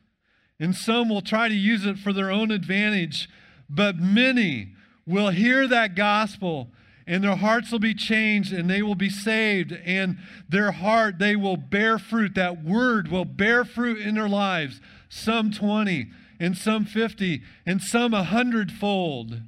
and 0.60 0.76
some 0.76 1.10
will 1.10 1.22
try 1.22 1.48
to 1.48 1.56
use 1.56 1.86
it 1.86 1.98
for 1.98 2.14
their 2.14 2.30
own 2.30 2.52
advantage. 2.52 3.30
But 3.70 3.98
many 3.98 4.74
will 5.08 5.30
hear 5.30 5.68
that 5.68 5.96
gospel 5.96 6.70
and 7.08 7.24
their 7.24 7.38
hearts 7.38 7.72
will 7.72 7.80
be 7.80 7.96
changed 7.96 8.54
and 8.54 8.70
they 8.70 8.84
will 8.84 8.94
be 8.94 9.10
saved 9.10 9.72
and 9.72 10.20
their 10.48 10.72
heart 10.72 11.18
they 11.18 11.36
will 11.36 11.58
bear 11.58 11.98
fruit. 11.98 12.36
That 12.36 12.64
word 12.64 13.08
will 13.08 13.26
bear 13.26 13.66
fruit 13.66 14.00
in 14.00 14.14
their 14.14 14.30
lives. 14.30 14.80
Some 15.10 15.50
20 15.50 16.12
and 16.40 16.56
some 16.56 16.86
50 16.86 17.42
and 17.66 17.82
some 17.82 18.14
a 18.14 18.24
hundredfold. 18.24 19.42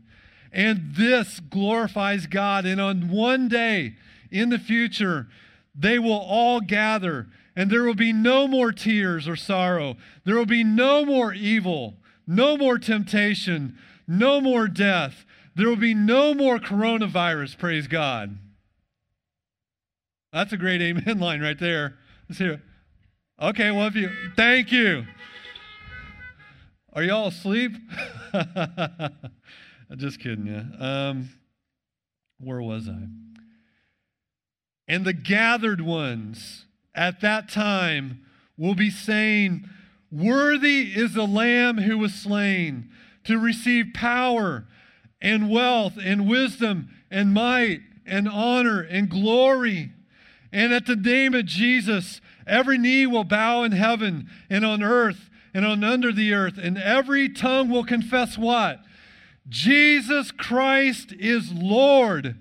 And 0.52 0.96
this 0.96 1.40
glorifies 1.40 2.26
god. 2.26 2.66
And 2.66 2.82
on 2.82 3.10
one 3.10 3.48
day 3.48 3.96
in 4.32 4.50
the 4.50 4.60
future 4.60 5.28
they 5.74 6.00
will 6.00 6.12
all 6.12 6.62
gather, 6.62 7.28
and 7.56 7.70
there 7.70 7.84
will 7.84 7.96
be 7.96 8.14
no 8.14 8.48
more 8.48 8.72
tears 8.72 9.28
or 9.28 9.36
sorrow. 9.36 9.98
There 10.26 10.36
will 10.36 10.46
be 10.46 10.64
no 10.64 11.06
more 11.06 11.34
evil. 11.34 11.98
no 12.28 12.56
more 12.56 12.78
temptation, 12.78 13.78
no 14.08 14.40
more 14.40 14.68
death. 14.68 15.26
There 15.56 15.68
will 15.68 15.76
be 15.76 15.94
no 15.94 16.34
more 16.34 16.60
coronavirus, 16.60 17.58
praise 17.58 17.88
God. 17.88 18.38
That's 20.32 20.54
a 20.54 20.58
great 20.58 20.82
amen 20.82 21.20
line 21.22 21.42
right 21.42 21.60
there. 21.60 21.98
Let's 22.30 22.40
hear 22.40 22.54
it. 22.54 22.60
Okay, 23.42 23.72
well, 23.72 23.88
if 23.88 23.96
you, 23.96 24.10
thank 24.36 24.72
you. 24.72 25.06
Are 26.94 27.04
y'all 27.04 27.28
asleep? 27.28 27.74
Just 29.98 30.20
kidding 30.20 30.46
you. 30.46 30.64
Um, 30.80 31.30
where 32.40 32.62
was 32.62 32.88
I? 32.88 33.08
And 34.92 35.06
the 35.06 35.14
gathered 35.14 35.80
ones 35.80 36.66
at 36.94 37.22
that 37.22 37.48
time 37.48 38.26
will 38.58 38.76
be 38.76 38.90
saying, 38.90 39.70
Worthy 40.12 40.92
is 40.94 41.14
the 41.14 41.26
Lamb 41.26 41.78
who 41.78 41.98
was 41.98 42.14
slain 42.14 42.90
to 43.24 43.40
receive 43.40 43.94
power 43.94 44.66
and 45.22 45.50
wealth 45.50 45.94
and 45.98 46.28
wisdom 46.28 46.90
and 47.10 47.34
might 47.34 47.80
and 48.06 48.28
honor 48.28 48.82
and 48.82 49.10
glory. 49.10 49.94
And 50.52 50.74
at 50.74 50.88
the 50.88 50.98
name 50.98 51.36
of 51.36 51.46
Jesus, 51.46 52.20
every 52.46 52.78
knee 52.78 53.08
will 53.08 53.24
bow 53.24 53.64
in 53.64 53.72
heaven 53.72 54.30
and 54.50 54.66
on 54.66 54.84
earth 54.84 55.30
and 55.54 55.66
on 55.66 55.86
under 55.86 56.12
the 56.12 56.34
earth, 56.34 56.58
and 56.62 56.78
every 56.78 57.30
tongue 57.30 57.70
will 57.70 57.86
confess 57.86 58.38
what? 58.38 58.82
Jesus 59.48 60.32
Christ 60.32 61.14
is 61.14 61.54
Lord 61.54 62.36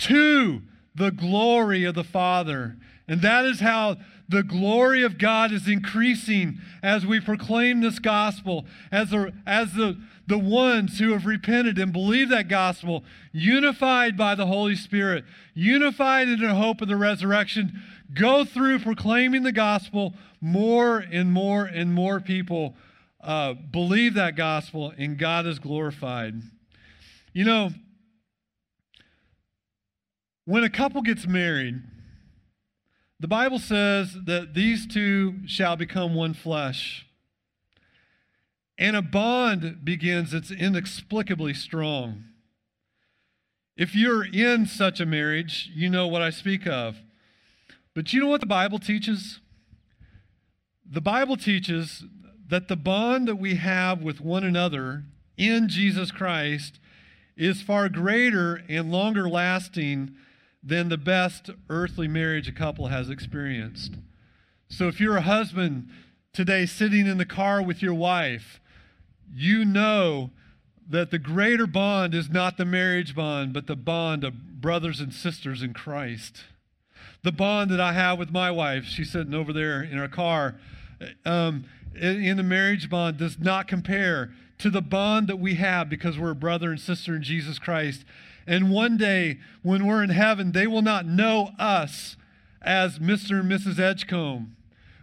to 0.00 0.62
the 1.00 1.10
glory 1.10 1.84
of 1.84 1.94
the 1.94 2.04
Father. 2.04 2.76
And 3.08 3.22
that 3.22 3.46
is 3.46 3.60
how 3.60 3.96
the 4.28 4.42
glory 4.42 5.02
of 5.02 5.16
God 5.16 5.50
is 5.50 5.66
increasing 5.66 6.58
as 6.82 7.06
we 7.06 7.18
proclaim 7.18 7.80
this 7.80 7.98
gospel, 7.98 8.66
as 8.92 9.10
the, 9.10 9.32
as 9.46 9.72
the, 9.72 9.98
the 10.26 10.38
ones 10.38 10.98
who 10.98 11.12
have 11.12 11.24
repented 11.24 11.78
and 11.78 11.90
believed 11.90 12.30
that 12.30 12.48
gospel, 12.48 13.02
unified 13.32 14.14
by 14.14 14.34
the 14.34 14.46
Holy 14.46 14.76
Spirit, 14.76 15.24
unified 15.54 16.28
in 16.28 16.38
the 16.38 16.54
hope 16.54 16.82
of 16.82 16.88
the 16.88 16.96
resurrection, 16.96 17.80
go 18.14 18.44
through 18.44 18.80
proclaiming 18.80 19.42
the 19.42 19.52
gospel, 19.52 20.12
more 20.40 20.98
and 20.98 21.32
more 21.32 21.64
and 21.64 21.94
more 21.94 22.20
people 22.20 22.76
uh, 23.22 23.54
believe 23.54 24.14
that 24.14 24.36
gospel, 24.36 24.92
and 24.98 25.18
God 25.18 25.46
is 25.46 25.58
glorified. 25.58 26.34
You 27.32 27.44
know, 27.44 27.70
when 30.50 30.64
a 30.64 30.68
couple 30.68 31.00
gets 31.00 31.28
married, 31.28 31.80
the 33.20 33.28
Bible 33.28 33.60
says 33.60 34.16
that 34.24 34.52
these 34.52 34.84
two 34.84 35.46
shall 35.46 35.76
become 35.76 36.12
one 36.12 36.34
flesh. 36.34 37.06
And 38.76 38.96
a 38.96 39.02
bond 39.02 39.84
begins 39.84 40.32
that's 40.32 40.50
inexplicably 40.50 41.54
strong. 41.54 42.24
If 43.76 43.94
you're 43.94 44.24
in 44.24 44.66
such 44.66 44.98
a 44.98 45.06
marriage, 45.06 45.70
you 45.72 45.88
know 45.88 46.08
what 46.08 46.20
I 46.20 46.30
speak 46.30 46.66
of. 46.66 46.96
But 47.94 48.12
you 48.12 48.20
know 48.20 48.26
what 48.26 48.40
the 48.40 48.46
Bible 48.48 48.80
teaches? 48.80 49.38
The 50.84 51.00
Bible 51.00 51.36
teaches 51.36 52.02
that 52.48 52.66
the 52.66 52.76
bond 52.76 53.28
that 53.28 53.36
we 53.36 53.54
have 53.54 54.02
with 54.02 54.20
one 54.20 54.42
another 54.42 55.04
in 55.36 55.68
Jesus 55.68 56.10
Christ 56.10 56.80
is 57.36 57.62
far 57.62 57.88
greater 57.88 58.64
and 58.68 58.90
longer 58.90 59.28
lasting 59.28 60.16
than 60.62 60.88
the 60.88 60.98
best 60.98 61.50
earthly 61.68 62.08
marriage 62.08 62.48
a 62.48 62.52
couple 62.52 62.88
has 62.88 63.08
experienced. 63.08 63.94
So 64.68 64.88
if 64.88 65.00
you're 65.00 65.16
a 65.16 65.22
husband 65.22 65.88
today 66.32 66.66
sitting 66.66 67.06
in 67.06 67.18
the 67.18 67.24
car 67.24 67.62
with 67.62 67.82
your 67.82 67.94
wife, 67.94 68.60
you 69.34 69.64
know 69.64 70.30
that 70.88 71.10
the 71.10 71.18
greater 71.18 71.66
bond 71.66 72.14
is 72.14 72.28
not 72.28 72.56
the 72.56 72.64
marriage 72.64 73.14
bond, 73.14 73.52
but 73.52 73.66
the 73.66 73.76
bond 73.76 74.24
of 74.24 74.60
brothers 74.60 75.00
and 75.00 75.14
sisters 75.14 75.62
in 75.62 75.72
Christ. 75.72 76.44
The 77.22 77.32
bond 77.32 77.70
that 77.70 77.80
I 77.80 77.92
have 77.92 78.18
with 78.18 78.30
my 78.30 78.50
wife, 78.50 78.84
she's 78.84 79.12
sitting 79.12 79.34
over 79.34 79.52
there 79.52 79.82
in 79.82 79.98
her 79.98 80.08
car, 80.08 80.56
um, 81.24 81.64
in 81.94 82.36
the 82.36 82.42
marriage 82.42 82.88
bond 82.90 83.18
does 83.18 83.38
not 83.38 83.68
compare 83.68 84.32
to 84.58 84.70
the 84.70 84.82
bond 84.82 85.28
that 85.28 85.38
we 85.38 85.54
have 85.54 85.88
because 85.88 86.18
we're 86.18 86.30
a 86.30 86.36
brother 86.36 86.70
and 86.70 86.80
sister 86.80 87.16
in 87.16 87.22
Jesus 87.22 87.58
Christ. 87.58 88.04
And 88.46 88.70
one 88.70 88.96
day, 88.96 89.38
when 89.62 89.86
we're 89.86 90.02
in 90.02 90.10
heaven, 90.10 90.52
they 90.52 90.66
will 90.66 90.82
not 90.82 91.06
know 91.06 91.50
us 91.58 92.16
as 92.62 92.98
Mr. 92.98 93.40
and 93.40 93.50
Mrs. 93.50 93.78
Edgecombe. 93.78 94.56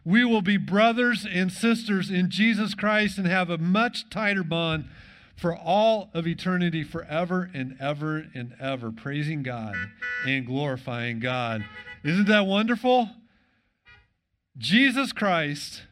We 0.06 0.24
will 0.24 0.42
be 0.42 0.58
brothers 0.58 1.26
and 1.30 1.52
sisters 1.52 2.10
in 2.10 2.30
Jesus 2.30 2.74
Christ 2.74 3.18
and 3.18 3.28
have 3.28 3.50
a 3.50 3.58
much 3.58 4.10
tighter 4.10 4.44
bond 4.44 4.86
for 5.36 5.56
all 5.56 6.10
of 6.14 6.26
eternity, 6.26 6.84
forever 6.84 7.50
and 7.54 7.78
ever 7.80 8.26
and 8.34 8.56
ever, 8.60 8.92
praising 8.92 9.44
God 9.44 9.76
and 10.26 10.46
glorifying 10.46 11.20
God. 11.20 11.64
Isn't 12.04 12.28
that 12.28 12.48
wonderful? 12.48 13.10
Jesus 14.58 15.12
Christ 15.12 15.84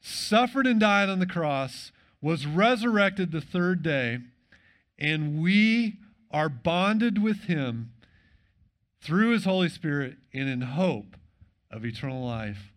suffered 0.00 0.66
and 0.66 0.78
died 0.78 1.08
on 1.08 1.18
the 1.18 1.26
cross, 1.26 1.90
was 2.20 2.46
resurrected 2.46 3.32
the 3.32 3.40
third 3.40 3.82
day, 3.82 4.18
and 4.98 5.42
we 5.42 5.96
are 6.30 6.48
bonded 6.48 7.22
with 7.22 7.44
him 7.44 7.92
through 9.00 9.32
his 9.32 9.44
Holy 9.44 9.68
Spirit 9.68 10.16
and 10.32 10.48
in 10.48 10.60
hope 10.62 11.16
of 11.70 11.84
eternal 11.84 12.24
life. 12.24 12.72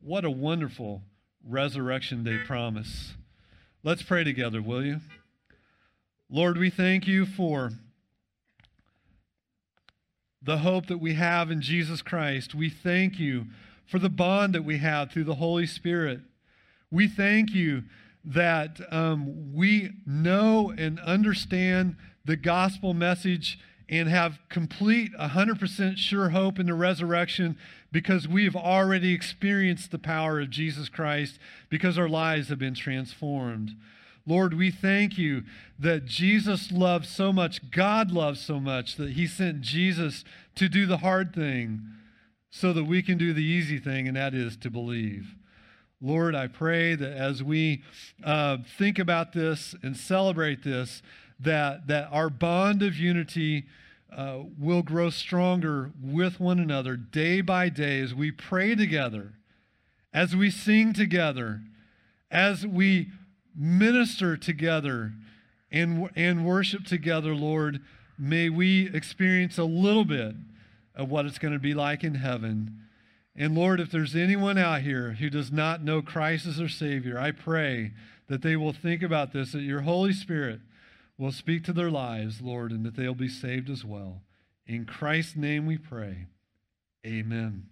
What 0.00 0.24
a 0.24 0.30
wonderful 0.30 1.02
resurrection 1.46 2.24
day 2.24 2.38
promise. 2.46 3.14
Let's 3.82 4.02
pray 4.02 4.24
together, 4.24 4.60
will 4.60 4.84
you? 4.84 5.00
Lord, 6.28 6.58
we 6.58 6.70
thank 6.70 7.06
you 7.06 7.26
for 7.26 7.72
the 10.42 10.58
hope 10.58 10.86
that 10.86 10.98
we 10.98 11.14
have 11.14 11.50
in 11.50 11.60
Jesus 11.60 12.02
Christ. 12.02 12.54
We 12.54 12.70
thank 12.70 13.18
you 13.18 13.46
for 13.86 13.98
the 13.98 14.08
bond 14.08 14.54
that 14.54 14.64
we 14.64 14.78
have 14.78 15.10
through 15.10 15.24
the 15.24 15.34
Holy 15.34 15.66
Spirit. 15.66 16.20
We 16.90 17.08
thank 17.08 17.50
you 17.50 17.84
that 18.24 18.80
um, 18.90 19.54
we 19.54 19.90
know 20.06 20.72
and 20.76 21.00
understand 21.00 21.96
the 22.30 22.36
gospel 22.36 22.94
message 22.94 23.58
and 23.88 24.08
have 24.08 24.38
complete 24.48 25.10
100% 25.18 25.96
sure 25.96 26.28
hope 26.28 26.60
in 26.60 26.66
the 26.66 26.74
resurrection 26.74 27.58
because 27.90 28.28
we've 28.28 28.54
already 28.54 29.12
experienced 29.12 29.90
the 29.90 29.98
power 29.98 30.38
of 30.38 30.48
Jesus 30.48 30.88
Christ 30.88 31.40
because 31.68 31.98
our 31.98 32.08
lives 32.08 32.48
have 32.48 32.60
been 32.60 32.76
transformed. 32.76 33.72
Lord, 34.24 34.54
we 34.54 34.70
thank 34.70 35.18
you 35.18 35.42
that 35.76 36.04
Jesus 36.04 36.70
loves 36.70 37.08
so 37.08 37.32
much, 37.32 37.72
God 37.72 38.12
loves 38.12 38.38
so 38.40 38.60
much, 38.60 38.94
that 38.94 39.14
he 39.14 39.26
sent 39.26 39.60
Jesus 39.60 40.24
to 40.54 40.68
do 40.68 40.86
the 40.86 40.98
hard 40.98 41.34
thing 41.34 41.82
so 42.48 42.72
that 42.72 42.84
we 42.84 43.02
can 43.02 43.18
do 43.18 43.32
the 43.32 43.42
easy 43.42 43.78
thing, 43.78 44.06
and 44.06 44.16
that 44.16 44.34
is 44.34 44.56
to 44.58 44.70
believe. 44.70 45.34
Lord, 46.00 46.36
I 46.36 46.46
pray 46.46 46.94
that 46.94 47.12
as 47.12 47.42
we 47.42 47.82
uh, 48.22 48.58
think 48.78 49.00
about 49.00 49.32
this 49.32 49.74
and 49.82 49.96
celebrate 49.96 50.62
this, 50.62 51.02
that, 51.40 51.86
that 51.86 52.08
our 52.12 52.30
bond 52.30 52.82
of 52.82 52.96
unity 52.96 53.64
uh, 54.14 54.40
will 54.58 54.82
grow 54.82 55.10
stronger 55.10 55.92
with 56.02 56.40
one 56.40 56.58
another 56.58 56.96
day 56.96 57.40
by 57.40 57.68
day 57.68 58.00
as 58.00 58.14
we 58.14 58.30
pray 58.30 58.74
together, 58.74 59.32
as 60.12 60.34
we 60.34 60.50
sing 60.50 60.92
together, 60.92 61.60
as 62.30 62.66
we 62.66 63.08
minister 63.54 64.36
together 64.36 65.12
and, 65.70 66.10
and 66.16 66.44
worship 66.44 66.84
together, 66.84 67.34
Lord. 67.34 67.80
May 68.18 68.50
we 68.50 68.94
experience 68.94 69.56
a 69.58 69.64
little 69.64 70.04
bit 70.04 70.34
of 70.94 71.08
what 71.08 71.24
it's 71.24 71.38
going 71.38 71.54
to 71.54 71.60
be 71.60 71.74
like 71.74 72.04
in 72.04 72.16
heaven. 72.16 72.76
And 73.36 73.54
Lord, 73.54 73.80
if 73.80 73.90
there's 73.90 74.16
anyone 74.16 74.58
out 74.58 74.82
here 74.82 75.12
who 75.12 75.30
does 75.30 75.50
not 75.50 75.82
know 75.82 76.02
Christ 76.02 76.46
as 76.46 76.58
their 76.58 76.68
Savior, 76.68 77.18
I 77.18 77.30
pray 77.30 77.92
that 78.28 78.42
they 78.42 78.56
will 78.56 78.72
think 78.72 79.02
about 79.02 79.32
this, 79.32 79.52
that 79.52 79.62
your 79.62 79.80
Holy 79.82 80.12
Spirit 80.12 80.60
will 81.20 81.30
speak 81.30 81.62
to 81.62 81.72
their 81.74 81.90
lives, 81.90 82.40
Lord, 82.40 82.72
and 82.72 82.84
that 82.86 82.96
they'll 82.96 83.14
be 83.14 83.28
saved 83.28 83.68
as 83.68 83.84
well. 83.84 84.22
In 84.66 84.86
Christ's 84.86 85.36
name 85.36 85.66
we 85.66 85.76
pray. 85.76 86.26
Amen. 87.06 87.66